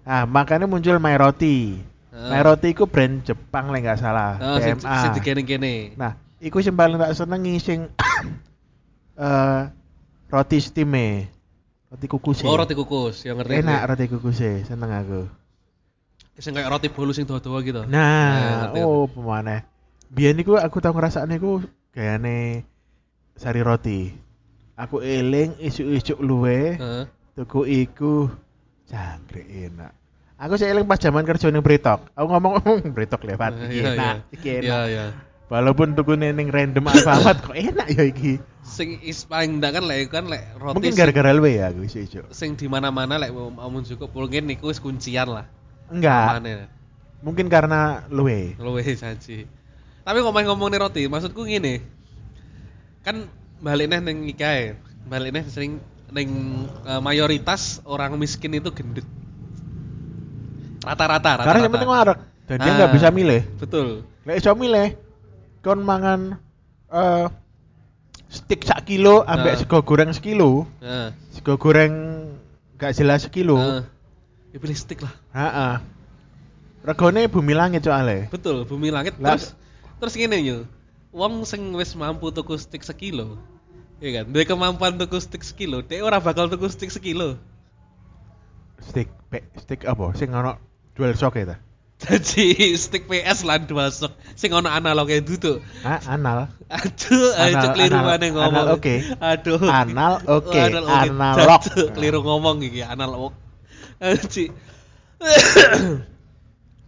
[0.09, 1.77] Nah, makanya muncul My Roti.
[1.77, 2.29] Heeh.
[2.33, 4.97] My Roti iku brand Jepang lek nggak salah, Oh, sing PMA.
[5.05, 5.93] sing digene-gene.
[5.93, 7.85] Nah, iku sing paling tak senengi sing
[9.21, 9.61] eh
[10.33, 11.29] roti steame.
[11.93, 12.41] Roti kukus.
[12.41, 13.61] Oh, roti kukus, yang ngerti.
[13.61, 15.21] Enak roti kukus seneng aku.
[16.41, 17.81] Sing kayak roti bolu sing dawa-dawa gitu.
[17.85, 19.68] Nah, ngerti, oh pemane.
[20.09, 21.61] Biyen niku aku tau ngrasakne iku
[21.93, 22.65] gayane
[23.37, 24.09] sari roti.
[24.73, 27.03] Aku eling isuk-isuk luwe Heeh.
[27.37, 28.25] tuku iku
[28.89, 29.93] jangkrik enak.
[30.39, 32.09] Aku sih eling pas zaman kerja ning Britok.
[32.17, 32.57] Aku ngomong
[32.95, 34.33] Britok lewat iki Iya, enak, iya.
[34.33, 34.65] iki enak.
[34.65, 35.05] Iya, iya.
[35.49, 38.41] Walaupun tuku ning random Alfamart kok enak ya iki.
[38.65, 42.25] Sing is paling ndak kan lek kan lek roti Mungkin gara-gara luwe ya aku isuk-isuk.
[42.33, 45.45] sing di mana-mana lek mau cukup mungkin niku wis kuncian lah.
[45.89, 46.41] Enggak,
[47.21, 48.57] mungkin karena luwe.
[48.57, 49.45] Luwe saji.
[50.09, 51.85] Tapi ngomong-ngomong nih roti, maksudku gini.
[53.05, 53.29] Kan
[53.61, 54.73] balik neh ning ikae.
[55.05, 55.77] Balik neh sering
[56.09, 56.29] ning
[56.81, 59.05] eh, mayoritas orang miskin itu gendut.
[60.81, 61.45] Rata-rata, rata-rata.
[61.45, 62.75] Karena yang penting warak dan dia Ah.
[62.81, 63.41] nggak bisa milih.
[63.61, 63.87] Betul.
[64.25, 64.97] Lek iso milih
[65.61, 66.41] kon mangan
[66.89, 67.29] eh
[68.33, 69.59] stick sak kilo ambek Nah.
[69.61, 71.93] sego goreng sekilo, Nah, sego goreng
[72.81, 73.61] gak jelas sekilo.
[73.61, 73.85] eh,
[74.49, 75.13] ya pilih stick lah.
[75.37, 75.73] Heeh.
[76.81, 78.25] Regone bumi langit soalnya.
[78.33, 79.53] Betul, bumi langit Lah- terus
[79.99, 80.57] terus gini yo.
[81.11, 83.37] Wong sing wis mampu tuku stick sekilo.
[83.99, 84.25] Iya kan?
[84.31, 87.35] Dia kemampuan tuku stick sekilo, dia ora bakal tuku stick sekilo.
[88.79, 90.15] Stick pe, stick apa?
[90.15, 90.55] Sing ono
[90.95, 91.57] dual shock ya ta?
[92.07, 95.59] Jadi stick PS lan dua sok sing ono analognya duduk.
[95.83, 96.47] Ah, anal.
[96.71, 98.47] Aduh, ayo keliru mana ngomong.
[98.55, 98.95] anal oke.
[99.19, 99.59] Aduh.
[99.67, 101.61] Anal oke, Anal analog.
[101.91, 103.35] Keliru ngomong iki, analog.
[103.99, 104.55] Aji.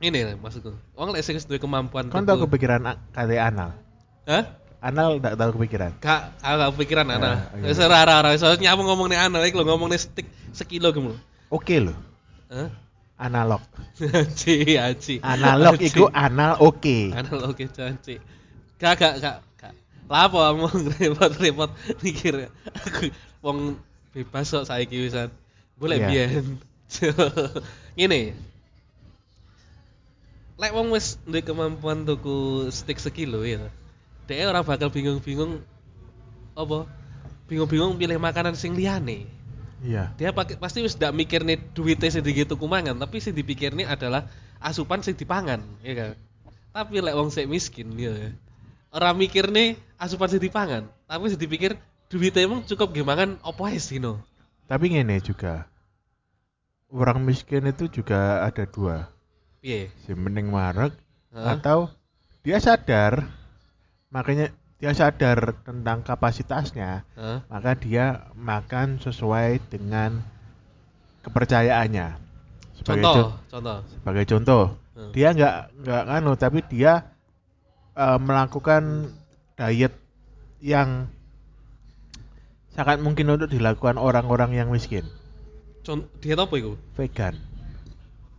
[0.02, 0.74] Ini maksudku.
[0.98, 3.78] Wong lek duwe kemampuan tuku- tau kepikiran a- kate anal?
[4.26, 4.44] Hah?
[4.82, 5.94] Anal tak tahu kepikiran.
[6.02, 7.32] Kak, aku kepikiran Ya, ana.
[7.54, 7.70] oke.
[7.70, 10.26] Wis ora ora ora, soalnya aku ngomong nih ana, iki lho ngomong nih stick
[10.58, 11.14] sekilo gitu.
[11.54, 11.94] Oke loh,
[12.50, 12.74] Hah?
[13.22, 13.62] analog.
[14.02, 15.22] Aji, aji.
[15.22, 17.14] Analog iku anal oke.
[17.14, 18.18] analog oke janji.
[18.82, 19.74] Gak gak gak gak.
[20.10, 20.66] Lah apa mau
[20.98, 21.70] repot-repot
[22.02, 22.50] mikir.
[22.74, 23.14] Aku
[23.46, 23.78] wong
[24.10, 25.30] bebas kok saiki wisan.
[25.78, 26.08] Boleh Iya.
[26.10, 26.46] biyen.
[28.02, 28.34] Ngene.
[30.62, 33.66] Lek wong wis duwe kemampuan tuku stick sekilo ya.
[34.30, 35.58] Dia ora bakal bingung-bingung
[36.54, 36.86] apa?
[37.50, 39.26] Bingung-bingung pilih makanan sing liyane.
[39.82, 40.14] Iya.
[40.22, 44.30] Dia pakai pasti wis ndak mikir nih duitnya sing digitu kumangan, tapi sing dipikirnya adalah
[44.62, 46.12] asupan sing dipangan, ya kan?
[46.70, 48.14] Tapi lek wong sik miskin ya.
[48.94, 51.74] Ora mikir nih asupan sing dipangan, tapi sing dipikir
[52.06, 54.22] duitnya emang cukup gimana opo ae sih no.
[54.70, 55.66] Tapi ngene juga.
[56.94, 59.10] Orang miskin itu juga ada dua.
[59.62, 59.94] Piye?
[60.04, 60.92] Si mending marek
[61.32, 61.56] Hah?
[61.56, 61.88] atau
[62.42, 63.30] dia sadar
[64.10, 64.50] makanya
[64.82, 67.46] dia sadar tentang kapasitasnya Hah?
[67.46, 70.26] maka dia makan sesuai dengan
[71.22, 72.18] kepercayaannya
[72.74, 73.78] sebagai Contoh, con- contoh.
[73.94, 75.16] sebagai contoh Hmm.
[75.16, 75.56] dia nggak
[75.88, 77.16] nggak anu tapi dia
[77.96, 79.08] eh, melakukan
[79.56, 79.96] diet
[80.60, 81.08] yang
[82.72, 85.08] sangat mungkin untuk dilakukan orang-orang yang miskin
[85.82, 86.76] Contoh diet apa iku?
[87.00, 87.40] vegan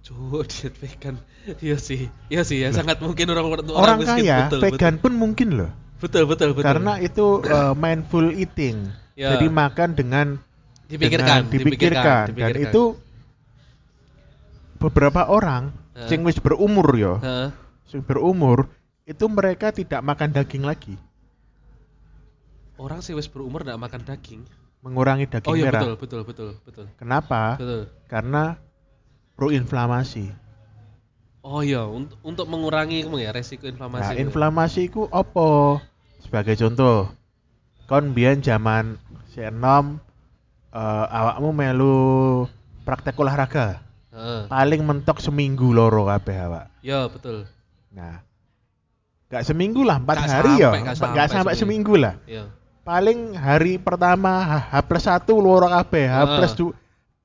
[0.03, 1.15] Cuk, diet vegan.
[1.63, 2.11] Iya sih.
[2.27, 5.71] Iya sih ya, sangat mungkin orang orang, orang, miskin kaya betul, vegan pun mungkin loh
[6.03, 6.67] Betul, betul, betul.
[6.67, 9.37] karena itu eh, mindful eating Ya.
[9.37, 10.27] jadi makan dengan
[10.89, 12.65] dipikirkan, dengan dipikirkan, dan dipikirkan.
[12.65, 12.83] itu
[14.81, 15.69] beberapa orang
[16.09, 17.53] sing wis berumur yo Heeh.
[17.87, 18.73] sing berumur
[19.05, 20.97] itu mereka tidak makan daging lagi
[22.81, 24.43] Orang sih wis berumur nggak makan daging.
[24.81, 26.87] mengurangi daging Oh iya merah betul, betul, betul, betul.
[26.99, 27.93] kenapa Betul.
[28.09, 28.57] karena
[29.35, 30.33] proinflamasi
[31.43, 33.99] Oh iya, untuk, untuk mengurangi kamu ya resiko inflamasi.
[33.99, 34.23] nah itu ya.
[34.23, 35.83] inflamasi itu apa
[36.23, 37.11] sebagai contoh
[37.91, 38.95] kon biyen zaman
[39.27, 39.99] si enom
[40.71, 41.99] eh, awakmu melu
[42.87, 43.83] praktek olahraga
[44.15, 44.47] Heeh.
[44.47, 47.47] paling mentok seminggu loro kabeh awak Ya betul.
[47.91, 48.19] Nah,
[49.31, 51.95] nggak seminggu lah, empat hari ya, sampai, nggak sampai sampai seminggu.
[51.95, 52.15] seminggu lah.
[52.27, 52.45] Ya.
[52.83, 56.67] Paling hari pertama H, plus satu loro kabeh, H plus du,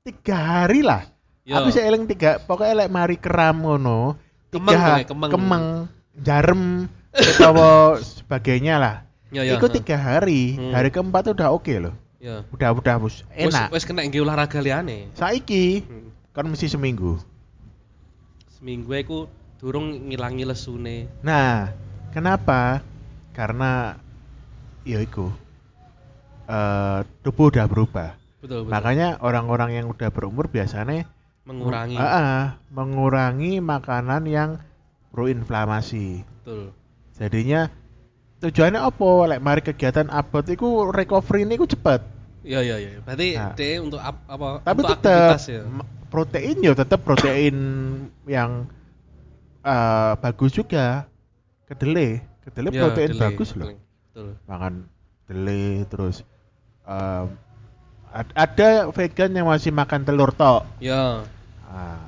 [0.05, 1.09] tiga hari lah.
[1.47, 4.19] Aku sih eling tiga, pokoknya lek mari keram ngono,
[4.51, 5.31] Kemeng tiga pokoknya, kemeng.
[5.31, 5.65] kemeng,
[6.19, 6.63] jarem,
[7.15, 8.95] utawa sebagainya lah.
[9.31, 9.47] Ya.
[9.55, 9.79] Itu heeh.
[9.79, 10.71] tiga hari, Hmm.
[10.75, 12.43] hari keempat udah oke loh, Ya.
[12.51, 13.71] udah udah bus, enak.
[13.71, 15.07] wes kena nggih olahraga liyane.
[15.15, 16.11] Saiki Hmm.
[16.35, 17.15] kan mesti seminggu.
[18.51, 19.19] Seminggu iku
[19.57, 21.07] durung ngilangi lesune.
[21.23, 21.71] Nah,
[22.11, 22.83] kenapa?
[23.31, 23.95] Karena
[24.83, 25.31] ya iku
[26.47, 28.09] eh tubuh udah berubah.
[28.39, 28.71] Betul betul.
[28.71, 31.03] Makanya orang-orang yang udah berumur biasanya
[31.47, 31.95] mengurangi.
[31.95, 34.49] Ah, ah, mengurangi makanan yang
[35.15, 36.27] proinflamasi.
[36.43, 36.75] Betul.
[37.15, 37.71] Jadinya
[38.43, 39.07] tujuannya apa?
[39.31, 42.03] Lek mari kegiatan abot iku recovery ini iku cepet.
[42.43, 42.89] Iya iya iya.
[43.01, 43.55] Berarti Nah.
[43.55, 44.61] dia untuk ap- apa?
[44.61, 45.61] Tapi untuk tetap aktivitas ya.
[46.07, 47.55] protein ya tetap protein
[48.27, 48.67] yang
[49.63, 51.07] eh, bagus juga.
[51.67, 53.67] Kedelai, kedelai Ya, protein delay, bagus loh.
[54.11, 54.39] Betul.
[54.47, 54.73] Makan
[55.27, 56.23] delay terus
[56.87, 60.63] ad- ada vegan yang masih makan telur tok.
[60.79, 61.27] Ya.
[61.67, 61.99] Ah,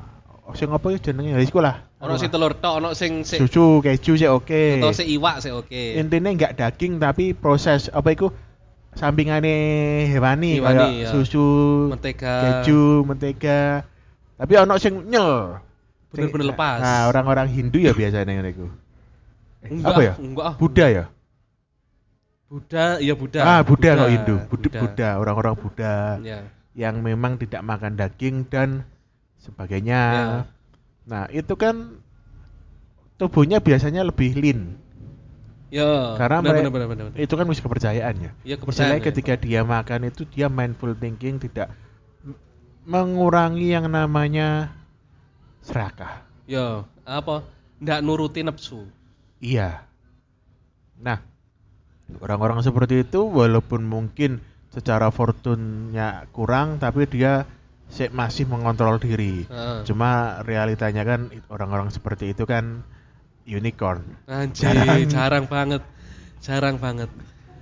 [0.56, 1.84] sing apa ya jenenge ya iku lah.
[2.00, 4.80] Ono sing telur tok, ono sing susu, keju sih oke.
[4.80, 6.00] atau sing iwak sih oke.
[6.00, 8.32] Intinya nggak daging tapi proses apa itu
[8.96, 9.54] sampingane
[10.10, 11.12] hewani, Hewani, ya.
[11.12, 11.46] susu,
[11.92, 12.64] Mentega.
[12.64, 13.84] keju, mentega.
[14.40, 15.60] Tapi ono sing nyel.
[16.10, 16.82] Bener-bener lepas.
[16.82, 18.66] Nah, orang-orang Hindu ya biasanya ngene iku.
[19.62, 20.14] Eh, Enggak, apa ya?
[20.18, 20.46] Enggak.
[20.48, 20.56] ah.
[20.58, 21.06] Buddha ya?
[22.50, 23.42] Buddha, iya Buddha.
[23.46, 24.36] Ah, Buddha kok Hindu.
[24.50, 26.50] Buddha, Buddha, orang-orang Buddha Ya.
[26.74, 28.90] yang memang tidak makan daging dan
[29.44, 30.02] sebagainya.
[30.02, 30.26] Ya.
[31.10, 32.00] Nah, itu kan
[33.20, 34.78] tubuhnya biasanya lebih lean.
[35.70, 36.18] Ya.
[36.18, 37.18] Karena bener, mere- bener, bener, bener.
[37.20, 38.32] Itu kan mesti kepercayaan ya.
[38.46, 38.68] Ya kepercayaan.
[38.68, 39.06] Misalnya ya.
[39.12, 41.74] ketika dia makan itu dia mindful thinking tidak
[42.90, 44.74] mengurangi yang namanya
[45.62, 46.26] serakah.
[46.50, 47.46] Ya, apa?
[47.78, 48.90] Ndak nuruti nafsu.
[49.38, 49.86] Iya.
[50.98, 51.22] Nah,
[52.18, 54.42] orang-orang seperti itu walaupun mungkin
[54.74, 57.46] secara fortunnya kurang tapi dia
[58.10, 59.44] masih mengontrol diri.
[59.46, 59.80] Heeh.
[59.84, 62.86] Cuma realitanya kan orang-orang seperti itu kan
[63.44, 64.06] unicorn.
[64.26, 65.10] Anjir, Jarang.
[65.10, 65.46] jarang.
[65.50, 65.82] banget.
[66.40, 67.10] Jarang banget.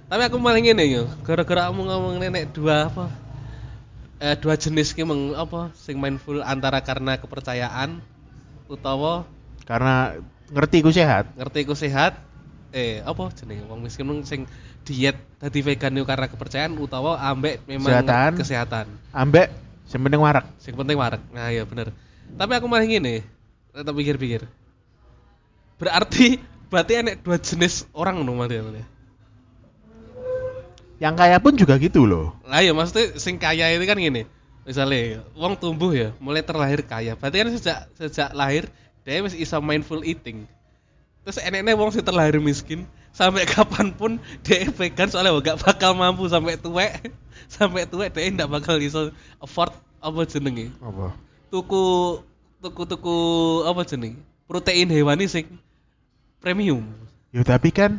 [0.07, 3.11] Tapi aku malah ngene yo, gara-gara kamu ngomong nenek dua apa?
[4.17, 8.01] Eh dua jenis ki meng apa sing mindful antara karena kepercayaan
[8.65, 9.27] utawa
[9.67, 10.15] Karena
[10.47, 11.35] ngerti ku sehat.
[11.35, 12.15] ngerti ku sehat
[12.71, 14.47] eh apa jenenge wong miskin sing
[14.87, 18.31] diet dadi vegan yo karena kepercayaan utawa ambek memang Kesehatan.
[18.39, 18.85] kesehatan.
[19.11, 19.47] Ambek
[19.87, 20.45] sementing warak.
[20.59, 21.23] Sing penting warak.
[21.31, 21.95] Nah, iya bener.
[22.35, 23.23] Tapi aku malah ngene,
[23.71, 24.43] tak pikir-pikir.
[25.79, 28.83] Berarti berarti enek dua jenis orang no ya.
[30.97, 32.35] Yang kaya pun juga gitu loh.
[32.43, 34.25] Lah ya maksudnya sing kaya itu kan gini.
[34.67, 37.15] Misalnya wong tumbuh ya, mulai terlahir kaya.
[37.15, 38.67] Berarti kan sejak sejak lahir
[39.07, 40.43] dia masih iso mindful eating.
[41.23, 42.83] Terus enek-enek wong sing terlahir miskin
[43.17, 44.11] sampai kapan pun
[44.45, 47.09] dia vegan soalnya gak bakal mampu sampai tuwek.
[47.55, 49.09] sampai tuwek dia ndak bakal iso
[49.41, 50.69] afford apa jenenge?
[50.77, 51.17] Apa?
[51.49, 51.83] Tuku
[52.61, 53.17] tuku tuku
[53.65, 54.21] apa jenenge?
[54.45, 55.49] Protein hewani sing
[56.37, 56.85] premium.
[57.33, 57.97] Ya tapi kan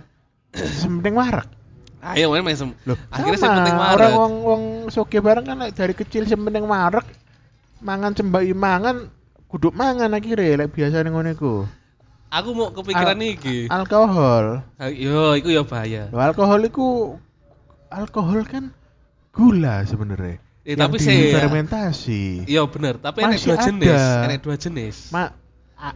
[0.80, 1.50] sementing warak.
[1.98, 3.42] Ayo main main sem- Loh, akhirnya sama.
[3.42, 4.10] sing penting Orang warak.
[4.14, 7.02] wong wong soge bareng kan dari kecil sementing warak
[7.82, 9.10] mangan cembai mangan
[9.50, 11.66] kudu mangan akhirnya lek biasane ngono iku.
[12.28, 13.58] Aku mau kepikiran Al- iki.
[13.66, 14.60] Alkohol.
[14.92, 16.12] Yo, iku ya bahaya.
[16.12, 16.88] Loh, alkohol iku
[17.88, 18.70] alkohol kan
[19.32, 20.36] gula sebenarnya.
[20.68, 22.44] Eh, yang tapi sih- difermentasi.
[22.44, 24.36] Iya bener, tapi Masih dua jenis, ada.
[24.36, 24.96] dua jenis.
[25.08, 25.32] Ma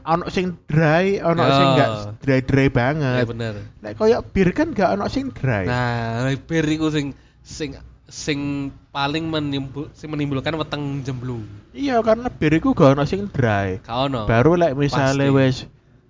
[0.08, 1.90] ono sing dry, ono sing enggak
[2.24, 3.24] dry-dry Iya banget.
[3.28, 3.54] bener.
[3.84, 5.68] Lek koyo bir kan enggak ono sing dry.
[5.68, 7.12] Nah, bir iku sing
[7.44, 7.76] sing
[8.08, 11.44] sing paling menimbul sing menimbulkan weteng jemblung.
[11.76, 13.84] Iya karena bir iku gak ono sing dry.
[13.84, 14.24] Kau no.
[14.24, 15.36] Baru lek misalnya Pasti.
[15.36, 15.56] wes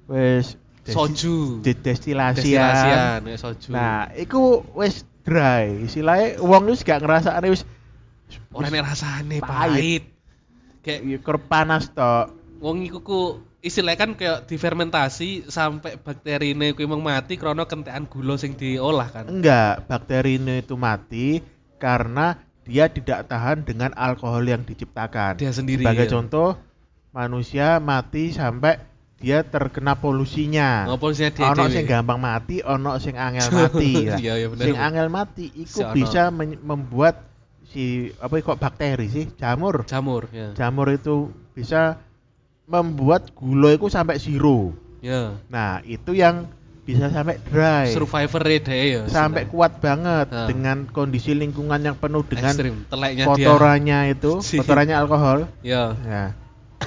[0.07, 1.37] wes desti- soju.
[1.63, 2.39] didestilasian.
[2.43, 3.69] Destilasian, ya soju.
[3.71, 5.87] Nah, iku wes dry.
[5.87, 7.63] Istilahnya wong wis gak ngerasakne wis
[8.53, 9.49] Ora nek rasane Pahit.
[9.49, 10.05] pahit.
[10.83, 12.33] Kayak ya, ker panas tok.
[12.63, 13.21] wong iku ku
[13.59, 19.11] istilahnya kan kayak difermentasi sampai bakteri ini kuwi emang mati karena kentekan gula sing diolah
[19.11, 19.27] kan.
[19.31, 21.43] Enggak, bakteri ini itu mati
[21.79, 25.39] karena dia tidak tahan dengan alkohol yang diciptakan.
[25.43, 26.13] Dia sendiri, Sebagai ya.
[26.15, 26.49] contoh,
[27.11, 28.79] manusia mati sampai
[29.23, 30.91] dia terkena polusinya.
[30.91, 33.93] Oh, polusinya dia ono sing gampang mati, ono sing angel mati.
[34.19, 34.65] Iya, iya, bener.
[34.67, 37.23] Sing angel mati iku Si bisa membuat
[37.65, 39.25] si apa kok bakteri sih?
[39.39, 39.87] Jamur.
[39.87, 40.51] Jamur ya.
[40.53, 42.03] Jamur itu bisa
[42.67, 44.75] membuat gula itu sampai zero.
[44.99, 45.39] Ya.
[45.47, 46.51] Nah, itu yang
[46.83, 47.95] bisa sampai dry.
[47.95, 49.01] Survivor dia ya.
[49.07, 49.51] sampai istilahnya.
[49.55, 50.47] kuat banget Nah.
[50.51, 53.47] dengan kondisi lingkungan yang penuh dengan ekstrim teleknya dia.
[53.47, 54.59] kotorannya itu, Si.
[54.59, 55.47] kotorannya alkohol.
[55.63, 56.25] Ya, Ya.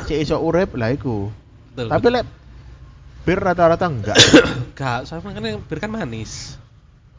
[0.03, 1.31] Si iso urip lah iku.
[1.75, 1.91] Betul.
[1.91, 2.23] Tapi lek
[3.27, 4.15] bir rata-rata enggak.
[4.79, 6.55] gak, soalnya makanya bir kan manis.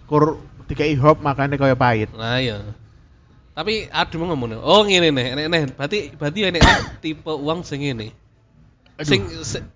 [0.08, 2.08] Kur dikai hop makanya kaya pahit.
[2.16, 2.64] Nah, ya.
[3.52, 4.60] Tapi aduh mau ngomong.
[4.64, 5.60] Oh, ngene nih, enek nih.
[5.76, 8.16] Berarti berarti enek nih tipe uang sing ngene.
[8.96, 9.04] Aduh.
[9.04, 9.66] Sing se-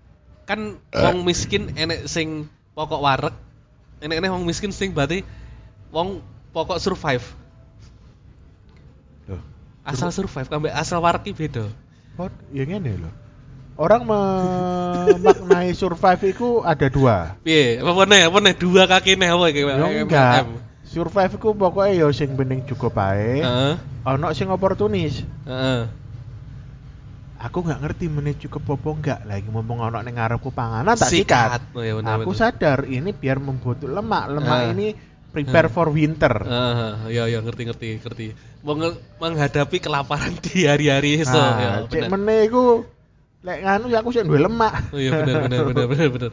[0.48, 3.36] kan wong miskin enek sing pokok wareg.
[4.00, 5.20] Enek nih wong miskin sing berarti
[5.92, 6.24] wong
[6.56, 7.24] pokok survive.
[9.28, 9.42] Loh,
[9.84, 11.66] Asal survive kambe asal wareg ki beda.
[12.14, 13.12] Pot, ya ngene loh.
[13.80, 17.32] Orang memaknai survive itu ada dua.
[17.40, 17.80] Piye?
[17.80, 18.28] Apa meneh?
[18.28, 20.32] Apa meneh dua kaki nih apa kayak Ya enggak.
[20.84, 23.40] Survive itu pokoknya ya sing bening cukup ae.
[23.40, 23.74] Heeh.
[24.04, 25.24] Ono sing oportunis.
[25.48, 25.96] Heeh.
[27.40, 31.72] aku nggak ngerti meneh cukup apa enggak lagi ngomong ono ning ngarepku panganan tak sikat.
[31.72, 32.20] Oh, ya benar.
[32.20, 32.52] aku benar.
[32.52, 34.28] sadar ini biar membuat lemak.
[34.28, 34.68] Lemak Ah.
[34.76, 34.92] ini
[35.32, 35.72] prepare Ah.
[35.72, 36.36] for winter.
[36.44, 38.26] Ah, ya ya ngerti ngerti ngerti.
[38.60, 41.72] Menge- menghadapi kelaparan di hari-hari esok Nah, ya.
[41.88, 42.12] cek
[42.44, 42.84] iku
[43.40, 44.92] lek nganu ya aku sih duwe lemak.
[44.92, 46.30] Oh iya benar benar benar benar benar.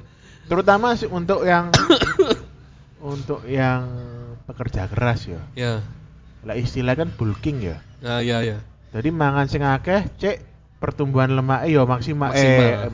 [0.47, 1.71] Terutama sih untuk yang
[3.03, 3.87] untuk yang
[4.43, 5.41] pekerja keras ya.
[5.53, 5.73] Ya.
[6.43, 7.77] Lah istilah kan bulking ya.
[7.99, 8.59] Nah, ya ya.
[8.91, 10.35] Jadi mangan sing akeh cek
[10.77, 12.93] pertumbuhan lemak ya maksimal, Maksimal.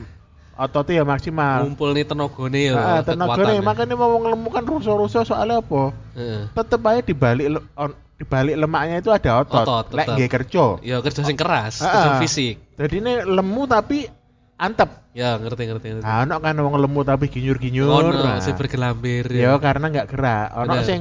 [0.54, 1.66] ototnya ya maksimal.
[1.66, 2.74] Ngumpul nih tenagane ya.
[2.74, 3.62] Ah, tenagane kekuatannya.
[3.62, 5.90] makanya mau ngelemu kan rusuh-rusuh soalnya apa?
[6.14, 6.40] Heeh.
[6.54, 9.66] Tetep aja di balik le- on- di balik lemaknya itu ada otot.
[9.66, 10.64] Otot, Lek nggih kerja.
[10.86, 12.56] Ya kerja sing keras, Ah, kerja fisik.
[12.78, 14.06] Jadi ini lemu tapi
[14.54, 15.10] antep.
[15.14, 16.04] Ya ngerti ngerti ngerti.
[16.06, 17.90] Nah, ono kan wong lemu tapi ginyur-ginyur.
[17.90, 19.26] Ono Nah, sing bergelambir.
[19.30, 20.46] Ya karena nggak gerak.
[20.54, 20.86] Ono Bener.
[20.86, 21.00] sing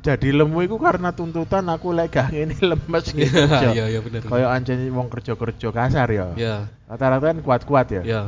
[0.00, 3.26] jadi lemu itu karena tuntutan aku lek gak ngene lemes gitu.
[3.26, 4.22] Iya iya iya benar.
[4.22, 6.26] Kayak anjene wong kerja-kerja kasar ya.
[6.38, 6.54] Ya.
[6.86, 8.02] Rata-rata kan kuat-kuat ya.
[8.06, 8.22] Ya.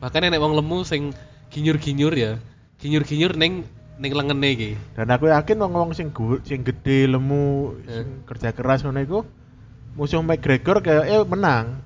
[0.00, 1.12] Bahkan nek wong lemu sing
[1.52, 2.32] ginyur-ginyur ya.
[2.80, 4.70] Ginyur-ginyur ning ning lengene iki.
[4.94, 6.10] Dan aku yakin wong-wong sing
[6.42, 8.02] sing gede lemu Eh.
[8.02, 9.20] sing kerja keras ngono iku
[9.94, 11.78] musuh McGregor kayak eh menang.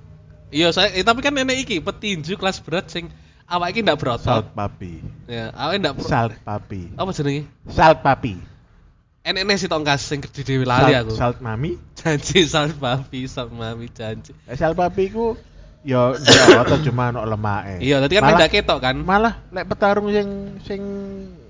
[0.49, 3.13] Iya, saya eh, tapi kan nenek iki petinju kelas berat sing
[3.45, 4.25] awak iki ndak berotot.
[4.25, 5.05] Salt papi.
[5.29, 6.89] Ya, awake ndak Salt papi.
[6.97, 7.45] Apa jenenge?
[7.69, 8.41] Salt papi.
[9.29, 11.13] Enek si tongkas sing gede dhewe lali Salt, aku.
[11.13, 11.77] salt mami.
[12.01, 14.33] Janji sal papi, sal mami janji.
[14.49, 15.37] Eh, Salt papi ku
[15.85, 17.85] ya ya otot cuma ono lemake.
[17.85, 18.97] Iya, tadi kan malah, beda ketok kan.
[19.05, 20.29] malah lek petarung sing
[20.65, 20.81] sing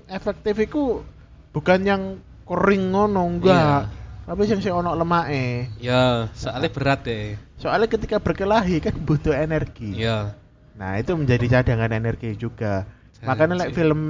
[0.09, 1.05] efektif iku
[1.53, 2.03] bukan yang
[2.45, 3.89] kering ngono enggak.
[3.89, 3.97] Iya.
[4.29, 5.73] Tapi sing sing ono lemake.
[5.81, 7.33] Ya, soalnya berat deh.
[7.57, 10.05] Soalnya ketika berkelahi kan butuh energi.
[10.05, 10.37] Iya.
[10.77, 12.85] Nah, itu menjadi cadangan energi juga.
[13.17, 13.25] Janji.
[13.25, 14.01] Makanya lek film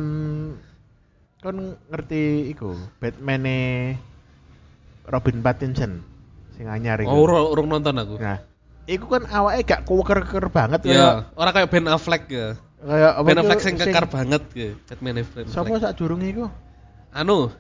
[1.40, 1.56] kan
[1.88, 3.48] ngerti iku, Batman
[5.08, 6.04] Robin Pattinson
[6.60, 7.16] sing anyar iku.
[7.16, 8.20] Oh, urung nonton aku.
[8.20, 8.44] Nah,
[8.92, 12.60] iku kan awake gak kuwer-kuwer banget Iya, orang kayak Ben Affleck ya.
[12.80, 15.46] Kayak apa Ben Affleck sing kekar banget ya, Batman Ben Affleck.
[15.52, 16.48] Sopo sak durung iku?
[17.12, 17.52] Anu.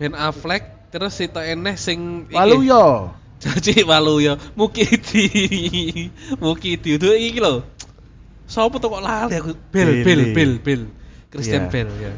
[0.00, 2.36] Ben Affleck terus itu eneh sing iki.
[2.36, 3.12] Waluyo.
[3.42, 5.26] Caci Waluyo, Mukidi.
[6.38, 7.66] Mukidi itu iki lho.
[8.46, 9.58] Sopo tuh kok lali aku?
[9.74, 10.30] Bel, Bel.
[10.30, 10.82] Bel, Bel.
[11.32, 11.72] Christian Iya.
[11.72, 12.12] Bell ya.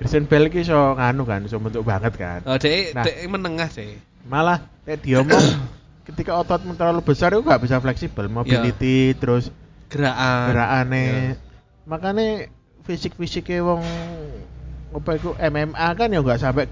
[0.00, 2.40] Christian Bale ki iso nganu kan, iso bentuk banget kan.
[2.48, 3.04] Oh, dek, Nah.
[3.04, 4.00] dek menengah deh.
[4.24, 5.44] Malah lek diomong
[6.08, 9.52] ketika ototmu terlalu besar itu gak bisa fleksibel, mobility terus
[9.90, 10.46] Gerakan.
[10.48, 11.34] gerakane Ya.
[11.84, 12.26] makanya
[12.82, 13.82] fisik-fisiknya wong
[14.90, 16.64] apa iku MMA kan ya nggak sampai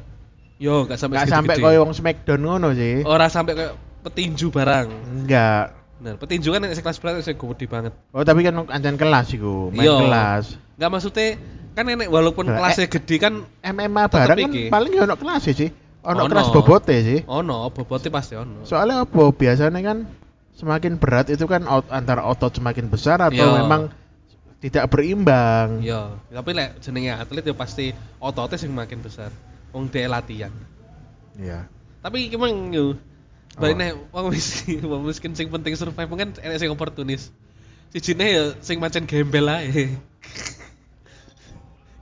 [0.58, 4.90] Yo, gak sampai nggak sampai koyo wong Smackdown ngono sih Ora sampai kayak petinju barang.
[5.16, 7.92] enggak Bener, petinju kan yang kelas berat sing gede banget.
[8.08, 9.94] oh tapi kan ancan kelas iku main Iya.
[10.00, 11.26] kelas Enggak maksudnya
[11.74, 15.70] kan nenek walaupun Nah, kelasnya gede kan MMA barang kan paling ya ono kelas sih
[16.00, 16.26] ono Ono.
[16.28, 18.62] kelas bobote sih ono bobotnya pasti ono.
[18.62, 19.98] soalnya apa biasanya kan
[20.58, 23.62] semakin berat itu kan ot- antara otot semakin besar atau Iya.
[23.62, 23.82] memang
[24.58, 29.30] tidak berimbang Iya, tapi lek jenenge atlet ya pasti ototnya sing makin besar.
[29.70, 30.50] Wong dia latihan.
[31.38, 31.70] Iya.
[32.02, 32.98] Tapi gimana yo?
[33.54, 33.74] Apa?
[33.74, 37.30] nek wong miskin, wong miskin sing penting survive kan enek sing oportunis.
[37.94, 39.94] Sijine ya sing macen gembel ae.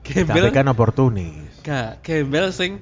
[0.07, 2.79] gembel tapi kan oportunis gak gembel sing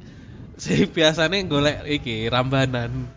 [0.60, 3.08] sing biasane golek iki rambanan.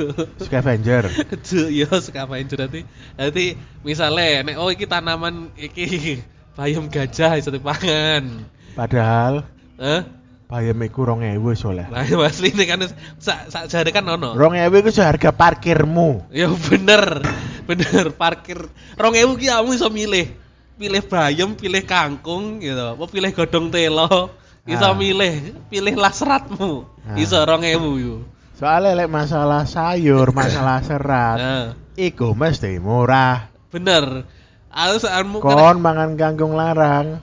[0.46, 1.08] scavenger
[1.44, 2.80] Tuh, yo scavenger nanti.
[3.16, 3.44] Nanti
[3.82, 6.20] misalnya nek oh iki tanaman iki
[6.56, 8.44] bayam gajah iso dipangan.
[8.72, 9.44] padahal
[9.76, 10.04] Hah?
[10.48, 12.84] bayam iku 2000 soalnya Nah, asli ini kan
[13.16, 14.36] sak sak jare kan ono.
[14.36, 16.28] Rong ewe itu seharga parkirmu.
[16.28, 17.24] Ya bener.
[17.64, 18.68] Bener parkir
[19.00, 20.28] 2000 ki kamu iso milih.
[20.76, 22.96] Pilih bayam, pilih kangkung gitu.
[22.96, 24.32] Apa pilih godong telo.
[24.68, 24.94] Iso Ah.
[24.94, 26.84] milih, pilihlah seratmu.
[27.08, 27.16] Ah.
[27.16, 28.22] Iso 2000 yo.
[28.62, 31.66] Soalnya lek masalah sayur, masalah serat, Nah,
[31.98, 33.50] iku mesti murah.
[33.74, 34.22] bener.
[34.70, 37.18] Aku saanmu Kon mangan kangkung larang,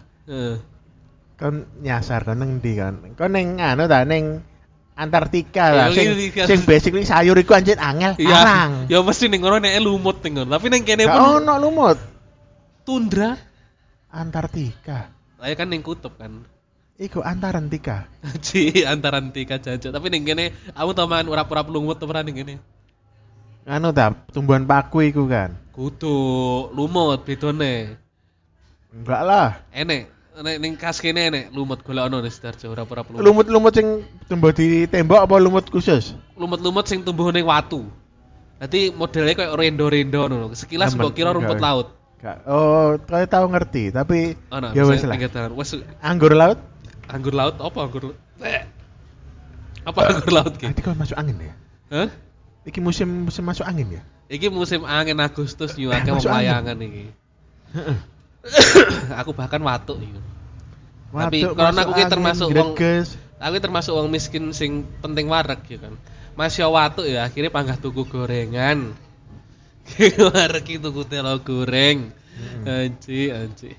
[1.40, 3.00] kon nyasar kon neng ndi kan?
[3.16, 4.44] Kon neng anu ta neng
[5.00, 5.88] Antartika lah.
[5.90, 6.44] Iya, Sing, iya, iya.
[6.44, 8.72] sing basically sayur iku anjir angel, Iya, larang.
[8.92, 10.60] ya mesti ning ngono nek lumut ning ngono.
[10.60, 11.98] Tapi ning kene pun ono lumut.
[12.84, 13.40] tundra.
[14.12, 15.08] Antartika.
[15.40, 16.44] Lah kan ning kutub kan.
[17.00, 18.12] Iku Antarantika.
[18.44, 19.96] Ci antaran tika jancuk.
[19.96, 22.60] Tapi ning kene aku tau mangan urap-urap lumut ora ning kene.
[23.64, 25.56] Anu ta, tumbuhan paku iku kan.
[25.72, 26.12] Kudu
[26.76, 27.96] lumut bedone.
[28.92, 29.50] Enggak lah.
[29.72, 30.12] Enek
[30.44, 33.24] nek ning kas kene enek lumut golek ono ning Sidoarjo urap-urap lumut.
[33.24, 36.20] Lumut-lumut sing tumbuh di tembok apa lumut khusus?
[36.36, 37.88] Lumut-lumut sing tumbuh ning watu.
[38.60, 40.52] Nanti modelnya kayak rendo-rendo ngono.
[40.52, 41.64] Sekilas mbok kira rumput enggak.
[41.64, 41.88] laut.
[42.20, 42.44] Gak.
[42.44, 45.88] Oh, kau tahu ngerti, tapi Ono, ya bisa wes lah.
[46.04, 46.60] Anggur laut?
[47.10, 48.14] Anggur laut apa anggur?
[48.40, 48.64] Eh.
[49.84, 50.70] Apa anggur laut ki?
[50.70, 51.54] Nanti kau masuk angin ya?
[51.90, 52.10] Hah?
[52.70, 54.02] Iki musim musim masuk angin ya?
[54.30, 56.46] Iki musim angin Agustus yo akeh Masuk angin.
[56.46, 57.06] layangan iki.
[59.20, 60.22] aku bahkan watuk iki.
[61.10, 62.78] Tapi karena aku ki termasuk wong-.
[63.40, 65.98] Aku termasuk wong miskin sing penting wareg ya kan.
[66.38, 68.94] Mas yo watuk ya akhirnya panggah tuku gorengan.
[70.30, 72.14] wareg ki tuku telo goreng.
[72.40, 72.64] Hmm.
[72.70, 73.76] Anji, anji.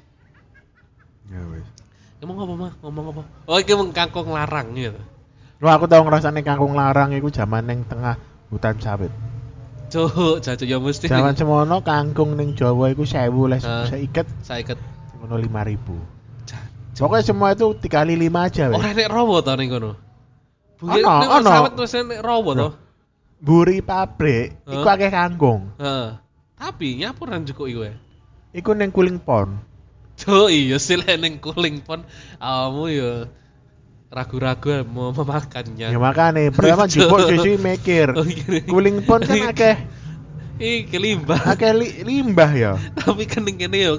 [1.31, 1.80] Ya wis.
[2.21, 2.73] Ngomong apa mah?
[2.85, 3.23] Ngomong apa?
[3.49, 5.01] Oh, iki mung kangkung larang gitu.
[5.61, 8.21] Lo aku tau ngrasane kangkung larang iku zaman ning tengah
[8.53, 9.09] hutan sawit.
[9.89, 11.09] Cuk, jajan ya mesti.
[11.09, 13.89] Zaman semono kangkung ning Jawa iku 1000 les Ah.
[13.89, 14.79] seiket saya iket.
[15.21, 16.21] ngono 5000.
[17.01, 18.77] Pokoknya semua itu dikali 5 aja wes.
[18.77, 19.93] Ora nek rowo to ning kono.
[20.85, 21.49] Ono, nek ono.
[21.49, 22.69] sawet wis nek rowo to.
[23.41, 24.97] Buri pabrik iku Hah?
[25.01, 25.73] akeh kangkung.
[25.81, 26.09] Heeh.
[26.61, 27.95] Tapi nyapuran cukup iku ya.
[28.53, 29.57] Iku ning Kuling Pon.
[30.21, 32.05] Cuk, iya sih lek ning kuling pon
[32.37, 33.13] awakmu ya
[34.11, 35.89] ragu-ragu mau memakannya.
[35.95, 38.11] Ya makane pertama jupuk susu mikir.
[38.13, 38.61] Oh, iya.
[38.67, 39.77] Kuling Pon kan akeh
[40.61, 41.41] Ih, kelimbah.
[41.57, 42.73] akeh li- limbah ya.
[42.93, 43.95] Tapi kan ning kene yo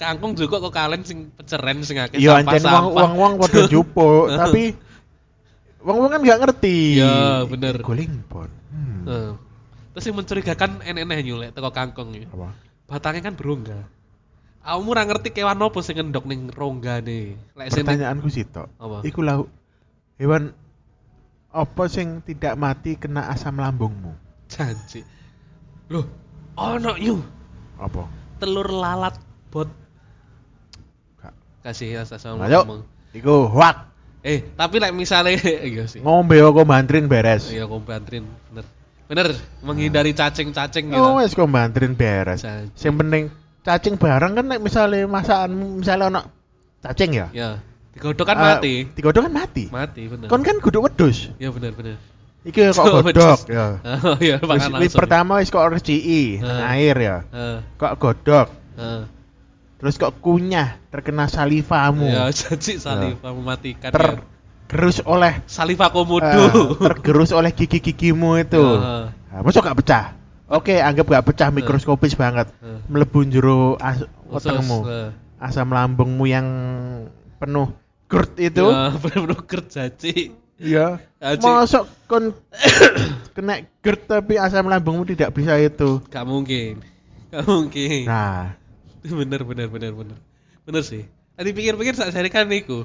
[0.00, 4.32] kangkung juga kok kalen sing peceren sing akeh Iya anjen wong wong wong padha jupuk,
[4.32, 4.72] tapi
[5.84, 7.02] wong wong kan nggak ngerti.
[7.04, 7.84] Iya, bener.
[7.84, 8.48] Kuling Pon.
[8.72, 9.02] Hmm.
[9.04, 9.30] Heeh.
[9.92, 12.30] Terus yang mencurigakan enek-enek nyulek teko kangkung ya.
[12.30, 12.54] Apa?
[12.86, 13.82] Batangnya kan berongga.
[14.70, 17.34] Kamu ora ngerti kewan apa sing ngendok ning rongga nih.
[17.58, 18.70] Lek sing Pertanyaanku sih tok.
[18.78, 19.02] Apa?
[19.02, 19.50] Iku lau
[20.14, 20.54] hewan
[21.50, 24.14] apa sing tidak mati kena asam lambungmu?
[24.46, 25.02] janji.
[25.90, 26.06] Loh,
[26.58, 27.18] ono yu
[27.82, 28.06] Apa?
[28.38, 29.18] telur lalat
[29.50, 29.66] bot.
[31.18, 31.34] Gak.
[31.66, 32.62] Kasih asal Ayo.
[32.62, 32.86] ngomong.
[33.10, 33.90] Iku hoak.
[34.22, 35.34] Eh, tapi lek misalnya
[35.66, 35.98] iya sih.
[35.98, 37.50] Ngombe kok bantrin beres.
[37.50, 38.22] Iya, aku bantrin
[38.54, 38.66] bener.
[39.10, 39.34] Bener,
[39.66, 41.02] menghindari cacing-cacing gitu.
[41.02, 42.46] Oh wes kok bantrin beres.
[42.78, 46.20] Sing penting cacing barang kan nek misale masakan misale ono
[46.80, 47.26] cacing ya.
[47.30, 47.50] Ya,
[47.92, 48.74] digodok kan Eh, mati.
[48.88, 49.64] Digodok kan mati.
[49.68, 50.26] Mati bener.
[50.26, 51.28] Kon kan kudu wedhus.
[51.36, 51.96] Ya bener bener.
[52.40, 53.84] Iki kok godok ya.
[54.08, 55.00] Oh iya, Wis makan wis langsung.
[55.04, 56.40] pertama wis kok reciki Eh.
[56.40, 57.16] nang air ya.
[57.28, 58.48] Heeh, Kok godok.
[58.76, 59.02] heeh.
[59.76, 62.08] Terus kok kunyah terkena salivamu.
[62.08, 63.92] Ya, janji saliva mematikan.
[63.92, 64.24] ter ya.
[64.70, 66.44] gerus oleh Saliva eh, komodo.
[66.78, 68.60] tergerus oleh gigi-gigimu itu.
[68.60, 69.08] Ya.
[69.30, 70.04] Nah, masa gak pecah?
[70.50, 72.50] Oke, anggap gak pecah mikroskopis banget.
[72.58, 72.82] Eh.
[72.90, 74.82] Melebu jero as wetengmu.
[74.90, 75.10] eh.
[75.38, 76.46] Asam lambungmu yang
[77.38, 77.70] penuh
[78.10, 78.66] GERD itu.
[78.66, 80.34] Ya, bener-bener kerja, Ci.
[80.60, 80.98] Iya.
[81.40, 82.34] Masuk kon
[83.38, 86.02] kena GERD tapi asam lambungmu tidak bisa itu.
[86.10, 86.82] Gak mungkin.
[87.30, 88.04] Gak mungkin.
[88.10, 88.58] Nah,
[89.06, 90.18] bener bener bener bener.
[90.66, 91.06] Bener sih.
[91.38, 92.84] Tadi pikir-pikir saat hari kan niku.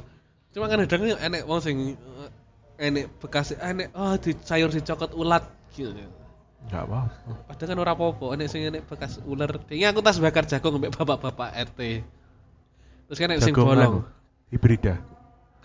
[0.54, 1.98] Cuma kan kadang enek wong sing
[2.80, 5.44] eh, enek bekas enek oh di sayur dicokot ulat
[5.76, 5.92] gitu.
[6.66, 7.32] Enggak apa-apa.
[7.46, 9.50] Padahal kan ora apa-apa, enek sing enek bekas ular.
[9.70, 11.80] Kayaknya aku tas bakar jagung mbek bapak-bapak RT.
[13.10, 14.02] Terus kan enek sing bolong.
[14.02, 14.02] anu,
[14.50, 14.98] hibrida.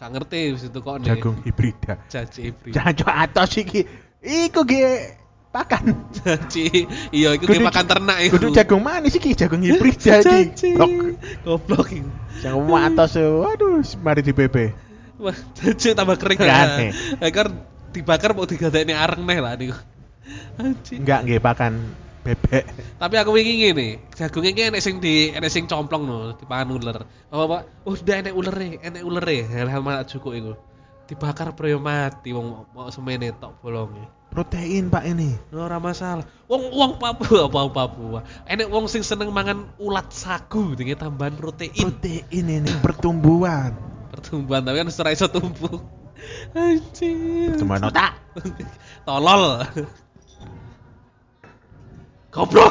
[0.00, 1.08] Gak ngerti wis itu kok nih.
[1.12, 1.94] Jagung hibrida.
[2.08, 2.70] Jaji ibri.
[2.72, 3.84] Jancuk atos iki.
[4.24, 5.16] Iku ge
[5.52, 5.92] pakan.
[6.24, 6.88] Jaji.
[7.12, 8.40] Iya, iku ki makan ternak iku.
[8.40, 10.72] Kudu jagung manis iki, jagung hibrida iki.
[11.44, 12.08] Goblok iku.
[12.40, 14.56] Jagung atos waduh mari di PP.
[15.20, 16.40] Wah, jaji tambah kering.
[16.40, 16.96] Gane.
[17.20, 17.52] Ekor
[17.92, 19.76] dibakar mau digadekne areng neh lah niku.
[20.92, 21.72] Enggak nggih pakan
[22.20, 22.64] bebek.
[23.00, 26.98] Tapi aku wingi ngene, jagung iki enek sing di enek sing complong no, dipangan ular.
[27.32, 27.62] Apa Pak?
[27.88, 29.48] Oh, udah enek ulere, enek ulere.
[29.48, 30.52] Hal-hal malah cukup iku.
[31.08, 34.04] Dibakar bro mati wong mau semene tok bolonge.
[34.30, 35.34] Protein Pak ini.
[35.50, 36.22] Ora masalah.
[36.46, 38.20] Wong wong Papua apa Papua.
[38.46, 41.74] Enek wong sing seneng mangan ulat sagu dengan tambahan protein.
[41.74, 43.74] Protein ini pertumbuhan.
[44.14, 45.82] Pertumbuhan tapi kan ora iso tumbuh.
[46.54, 47.58] Anjir.
[47.58, 48.12] Cuma otak.
[49.02, 49.66] Tolol.
[52.30, 52.70] Goblok.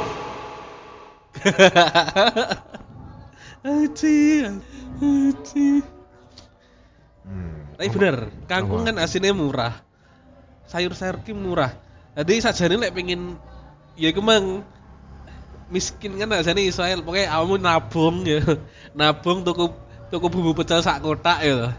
[3.68, 4.64] Anjir.
[5.04, 5.84] Anjir.
[7.28, 7.76] Hmm.
[7.76, 9.76] Tapi bener, kangkung kan asinnya murah.
[10.72, 11.76] Sayur-sayur ki murah.
[12.16, 13.36] Jadi sajane lek pengen
[14.00, 14.64] ya iku mang
[15.70, 18.40] miskin kan ajane Israel pokoknya kamu nabung ya.
[18.96, 19.76] Nabung tuku
[20.08, 21.76] tuku bumbu pecel sak kotak ya.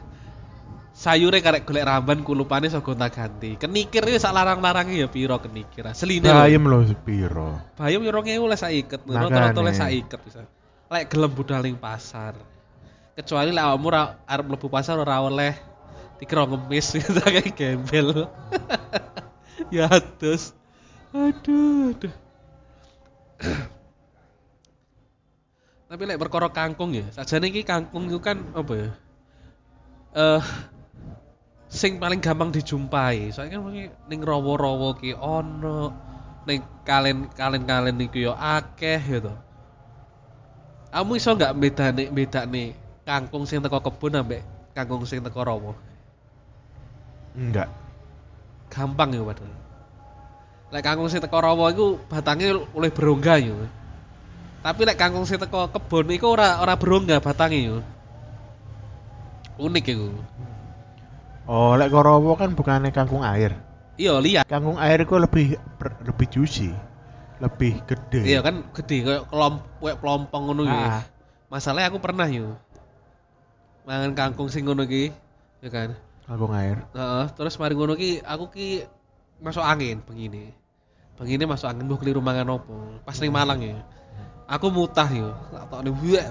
[1.00, 3.56] Sayure karek golek ramban kulupane sok gonta-ganti.
[3.56, 5.88] Kenikir ya sak larang-larange ya piro kenikir.
[5.88, 6.36] Asline lho.
[6.36, 7.56] Bayem lho sepiro.
[7.80, 9.00] Bayam yo 2000 lah sak iket.
[9.08, 10.44] Rata-rata lah sak iket bisa.
[10.92, 12.36] Lek gelem budal ning pasar.
[13.16, 13.88] Kecuali lek awakmu
[14.28, 15.56] arep mlebu pasar ora oleh
[16.20, 18.28] dikira ngemis gitu kayak gembel.
[19.72, 19.88] ya
[20.20, 20.52] terus.
[21.16, 22.14] Aduh, aduh.
[25.88, 28.90] Tapi lek perkara kangkung ya, sajane iki kangkung itu kan apa ya?
[30.12, 30.42] Eh
[31.70, 33.30] sing paling gampang dijumpai.
[33.30, 35.94] Soalnya kan mungkin ning rawa-rawa ki ono,
[36.44, 39.30] ning kalen-kalen-kalen niku yo akeh gitu.
[40.90, 42.64] Kamu iso nggak bedane bedane
[43.06, 44.42] kangkung sing teko kebun ambek
[44.74, 45.72] kangkung sing teko rawa?
[47.38, 47.70] Enggak.
[48.66, 49.54] Gampang ya padahal.
[50.74, 53.54] Lek kangkung sing teko rawa iku batange oleh berongga yo.
[54.66, 57.78] Tapi lek kangkung sing teko kebon iku ora ora berongga batange yo.
[59.62, 60.10] Unik iku.
[61.50, 63.58] Oh, lek korowo kan bukannya kangkung air.
[63.98, 64.46] Iya lihat.
[64.46, 66.70] Kangkung air itu lebih ber- lebih juicy,
[67.42, 68.22] lebih gede.
[68.22, 70.62] Iya kan gede kayak kelom kayak pelompong ngono.
[70.70, 71.02] Ah.
[71.50, 72.54] Masalahnya aku pernah yo.
[73.82, 75.10] Mangan kangkung sing ngono ya
[75.74, 75.98] kan.
[76.22, 76.86] Kangkung air.
[76.94, 78.86] Heeh, terus mari ngono ki aku ki
[79.42, 80.54] masuk angin begini.
[81.18, 83.02] Begini masuk angin mbok keliru mangan opo.
[83.02, 83.74] Pas ning Malang ya.
[84.46, 85.34] Aku mutah yo.
[85.50, 86.30] Tak tokne buek.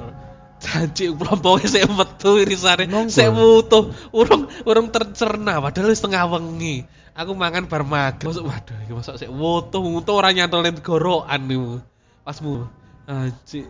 [0.60, 2.86] Janji plomponge sik metu irisane.
[3.08, 3.96] Sik mutuh.
[4.12, 6.84] Urung urung tercerna padahal wis tengah wengi.
[7.16, 8.32] Aku mangan bar maghrib.
[8.32, 11.80] Masuk waduh iki masuk sik wutuh wutuh ora nyantol ning gorokan niku.
[12.24, 12.68] Pasmu.
[13.08, 13.68] Anjir.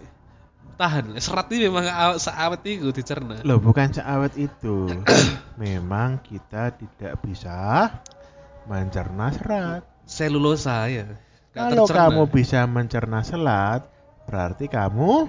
[0.79, 3.43] Tahan, serat ini memang aw- seawet itu dicerna.
[3.43, 4.87] Loh, bukan seawet itu.
[5.59, 7.91] Memang kita tidak bisa
[8.63, 9.83] mencerna serat.
[10.07, 11.03] Selulosa ya.
[11.51, 11.99] Nggak Kalau tercerna.
[12.07, 13.91] kamu bisa mencerna serat,
[14.23, 15.27] berarti kamu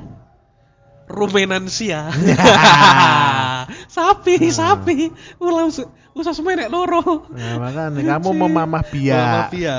[1.11, 2.08] rumenansia.
[3.96, 4.54] sapi, Nah.
[4.54, 5.11] sapi.
[5.42, 5.66] Ulah
[6.14, 7.26] usah semenek loro.
[7.34, 9.50] Nah, makanya kamu memamah biak.
[9.50, 9.78] Maaf ya.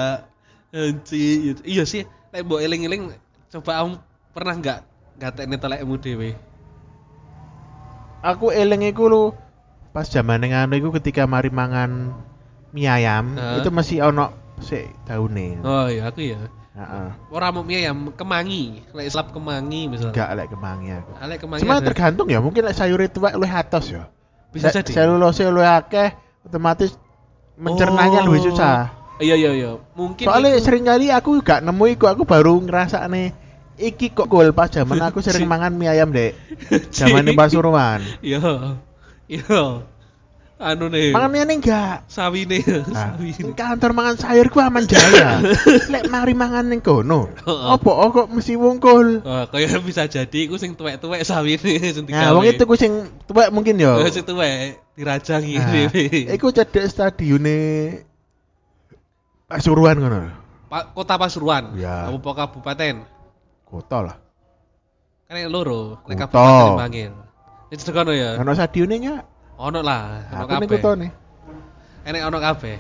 [0.72, 1.60] Anjir.
[1.68, 3.12] Iya sih, lek mbok eling-eling
[3.52, 3.94] coba kamu
[4.32, 4.80] pernah enggak
[5.20, 6.32] gatekne telekmu dhewe?
[8.24, 9.24] Aku eling iku lu
[9.92, 12.16] pas zaman ngono iku ketika mari mangan
[12.72, 13.60] mie ayam, Heeh.
[13.60, 14.32] itu masih ono
[14.64, 15.60] sik daune.
[15.68, 16.40] Oh iya, aku ya.
[16.72, 17.08] Heeh.
[17.28, 20.16] Ora mau mie ayam kemangi, lek slap kemangi misalnya.
[20.16, 21.12] Enggak lek kemangi aku.
[21.14, 21.62] Ah, Lek kemangi.
[21.62, 24.08] Cuma ada- tergantung ya, mungkin lek sayur itu luwih atos ya.
[24.50, 24.92] bisa Lek jadi.
[24.94, 26.96] Selulose luwih akeh, otomatis
[27.56, 28.26] mencernanya Oh.
[28.28, 28.78] lebih susah.
[29.18, 29.72] Iya iya iya.
[29.94, 33.36] Mungkin Soalnya iku- sering kali aku gak nemu iku, aku baru ngerasa nih
[33.78, 36.36] iki kok gol pas zaman aku sering mangan mie ayam dek.
[36.96, 38.00] Zaman di Pasuruan.
[38.22, 38.80] Iya.
[39.28, 39.84] Iya.
[40.62, 41.10] Anu nih.
[41.10, 42.06] Mangan mie ini enggak.
[42.06, 43.52] sawine, Nah, sawine.
[43.52, 45.42] kantor mangan sayur ku aman jaya.
[45.94, 47.34] Lek mari mangan ning kono.
[47.44, 49.20] Oh, kok mesti wungkul?
[49.20, 51.58] Oh, kaya bisa jadi iku sing tuwek-tuwek sawine
[51.98, 52.94] sing Nah, wong itu ku sing
[53.26, 53.98] tuwek mungkin yo.
[53.98, 56.30] Oh, sing tuwek dirajangi Nah, dhewe.
[56.30, 57.60] iku cedek stadione
[59.48, 60.20] Pasuruan ngono.
[60.70, 61.76] Pa- Kota Pasuruan.
[61.76, 62.08] Ya.
[62.08, 62.96] Kabupaten Kabupaten.
[63.66, 64.16] Kota lah.
[65.26, 66.32] Kan yang loro, nek Kota.
[66.32, 67.12] kabupaten Bangil.
[67.68, 68.38] Itu sekono ya.
[68.38, 69.16] Ono stadione nya.
[69.62, 70.82] Ono lah, ono Aku ning kabeh.
[70.82, 71.08] kutone.
[72.02, 72.78] Enek ono kabeh.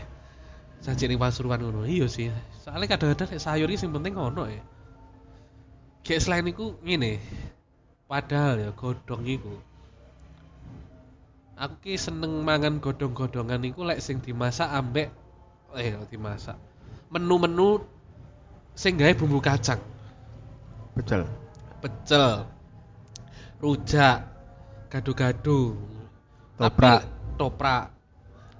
[0.82, 1.86] Janji ning Pasuruan ngono.
[1.86, 2.34] Iya sih.
[2.65, 4.65] Soalnya kadang-kadang sayur iki sing penting ono ya.
[6.01, 7.21] Kayak selain iku ngene.
[8.09, 9.53] Padahal ya godhong iku.
[11.61, 15.13] Aku ki seneng mangan godhong-godhongan iku lek sing dimasak ambek
[15.77, 16.57] eh dimasak.
[17.13, 17.86] Menu-menu
[18.73, 19.77] sing gawe bumbu kacang,
[20.97, 21.27] Pecel.
[21.84, 22.47] pecel,
[23.59, 24.25] rujak,
[24.88, 25.75] gado-gado,
[26.55, 27.01] Toprak.
[27.03, 27.83] Tapi- toprak,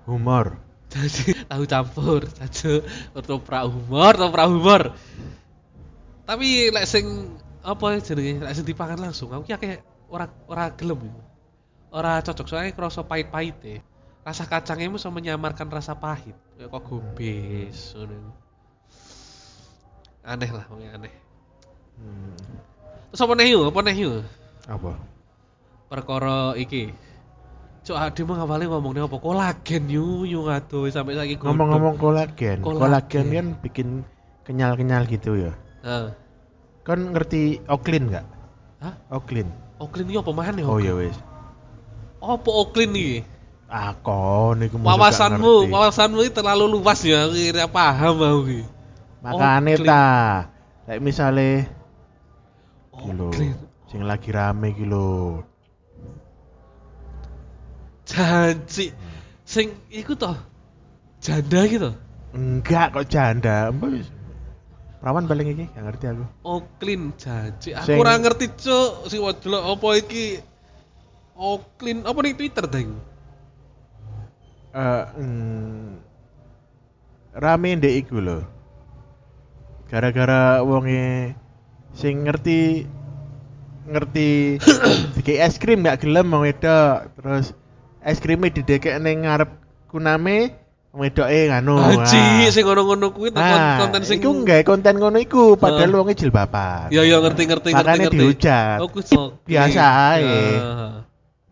[0.06, 0.58] Humor.
[0.92, 2.84] jadi tahu campur saja
[3.24, 4.82] toprak humor toprak humor
[6.28, 7.32] tapi lek sing
[7.64, 9.80] apa jenenge lek sing dipangan langsung aku ki akeh
[10.12, 11.22] ora ora gelem iku.
[11.96, 13.80] ora cocok soalnya kerasa pahit-pahit ya
[14.22, 18.36] rasa kacangnya bisa menyamarkan rasa pahit kayak kok ngono.
[20.22, 21.14] aneh lah pokoknya aneh
[21.96, 22.36] Hmm.
[23.14, 24.26] terus apa nih yuk apa nih yuk
[24.68, 24.92] Apa?
[25.88, 26.92] perkara iki
[27.82, 31.58] Cuk ade mah awalnya ngomongnya apa kolagen yu yu ngaduh sampai saiki godhong.
[31.58, 32.62] Ngomong-ngomong kolagen.
[32.62, 32.78] Kolagen.
[32.78, 33.88] Kolagen kan bikin
[34.46, 35.52] kenyal-kenyal gitu ya.
[35.82, 36.14] Heeh.
[36.86, 38.26] Kan ngerti Oklin nggak?
[38.86, 38.94] Hah?
[39.10, 39.50] Oklin.
[39.82, 40.62] Oklin iki apa maneh?
[40.62, 41.18] Oh iya wis.
[42.22, 43.26] Apa Oklin iki?
[43.66, 48.42] Ah kon iku mesti gak Wawasanmu, wawasanmu iki terlalu luas ya, aku kira paham aku
[48.46, 48.62] iki.
[49.26, 50.10] Makane ta.
[50.86, 51.66] Kayak misale
[52.94, 53.58] Oklin.
[53.90, 55.42] sing lagi rame iki lho.
[58.12, 58.92] Janji.
[59.48, 60.36] Sing iku toh
[61.24, 61.90] janda gitu.
[62.36, 63.72] Enggak kok janda.
[63.72, 64.08] Mbak wis.
[65.02, 66.26] Perawan paling iki, gak ngerti aku.
[66.46, 67.74] Oklin janji.
[67.74, 69.10] Aku ora ngerti, Cuk.
[69.10, 70.38] Sing delok apa iki?
[71.34, 72.96] Oklin apa ning Twitter iku?
[74.72, 75.90] Eh, mm,
[77.34, 78.46] rame ndek iku lho.
[79.90, 81.34] Gara-gara wonge
[81.98, 82.86] sing ngerti
[83.90, 84.62] ngerti
[85.18, 87.10] dikei es krim gak gelem wong wedok.
[87.18, 87.58] Terus
[88.02, 89.50] es krimnya didekek ning ngarep
[89.90, 90.58] kuname
[90.92, 91.80] wedoke nganu.
[91.80, 92.52] Anji, ah.
[92.52, 96.00] sing ngono-ngono kuwi Nah, konten sing iku nggak konten ngono iku padahal Heeh.
[96.04, 96.92] wonge jilbaban.
[96.92, 98.18] Ya ya ngerti ngerti ngerti ngerti.
[98.20, 98.78] dihujat.
[98.84, 99.40] Oh.
[99.48, 99.84] Biasa
[100.18, 100.36] ae.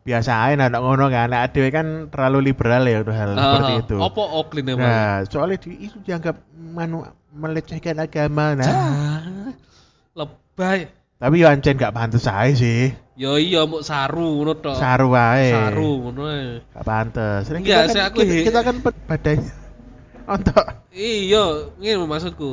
[0.04, 1.32] Biasa aja anak ngono kan.
[1.32, 3.96] Nek dhewe kan terlalu liberal ya untuk hal seperti Ah, itu.
[4.02, 4.84] Apa Oklin emang?
[4.84, 8.58] Nah, soalnya di, itu dianggap manu, melecehkan agama.
[8.60, 9.54] Nah, Ah,
[10.18, 10.90] lebay.
[11.20, 12.96] Tapi ya ancen gak pantes aja sih.
[13.20, 14.80] Ya iya mau saru ngono tok.
[14.80, 15.52] Saru wae.
[15.52, 16.64] Saru ngono ae.
[16.72, 17.44] Gak pantes.
[17.44, 19.52] Sering Enggak, kita sih kan, aku kita, kita kan badannya
[20.34, 20.66] Ontok.
[20.96, 21.44] Iya,
[21.76, 22.52] ngene maksudku.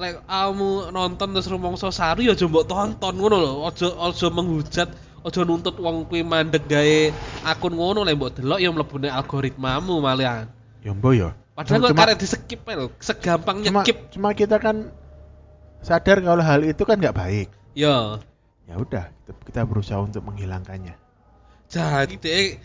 [0.00, 3.52] Lek kamu nonton terus rumangsa saru ya aja mbok tonton ngono lho.
[3.68, 7.12] Aja aja menghujat, aja nuntut wong kuwi mandek gawe
[7.44, 10.48] akun ngono lek mbok delok ya mlebune algoritmamu malian.
[10.80, 11.36] Ya mbok ya.
[11.52, 13.96] Padahal kok Cuma- karek di skip lho, segampang cuma, nyekip.
[14.12, 14.88] cuma kita kan
[15.84, 17.48] sadar kalau hal itu kan nggak baik.
[17.76, 18.16] Ya,
[18.66, 20.96] Ya udah, kita, kita berusaha untuk menghilangkannya.
[21.68, 22.58] jadi dek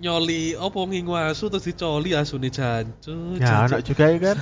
[0.00, 3.36] nyoli opo ngingu asu terus dicoli asune jancu.
[3.36, 4.36] Ya, anak juga ya kan.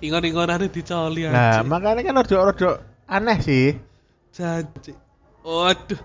[0.00, 1.62] Ingon-ingonane dicoli Nah, aja.
[1.62, 2.70] makanya kan rada-rada
[3.06, 3.76] aneh sih.
[4.32, 4.96] Janji.
[5.44, 6.00] Waduh.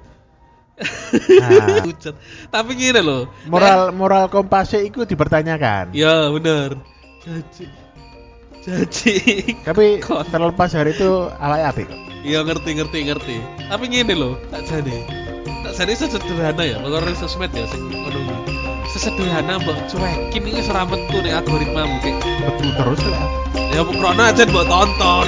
[1.39, 1.87] Nah.
[2.53, 3.31] Tapi gini loh.
[3.47, 5.95] Moral moral kompasnya itu dipertanyakan.
[5.95, 6.75] Ya bener.
[7.23, 7.71] Janji.
[8.59, 9.15] Janji.
[9.63, 10.03] Tapi
[10.35, 11.99] terlepas dari itu awalnya apik kok.
[12.25, 13.37] Iya ngerti ngerti ngerti.
[13.69, 14.97] Tapi gini loh, tak jadi.
[15.61, 18.25] Tak jadi sesederhana ya, kalau sosmed ya sing kuwi.
[18.89, 22.17] Sesederhana mbok cuekin iki ora metu ning algoritmamu kayak
[22.49, 23.25] Betul terus lah.
[23.69, 25.27] ya pokoknya aja mbok tonton.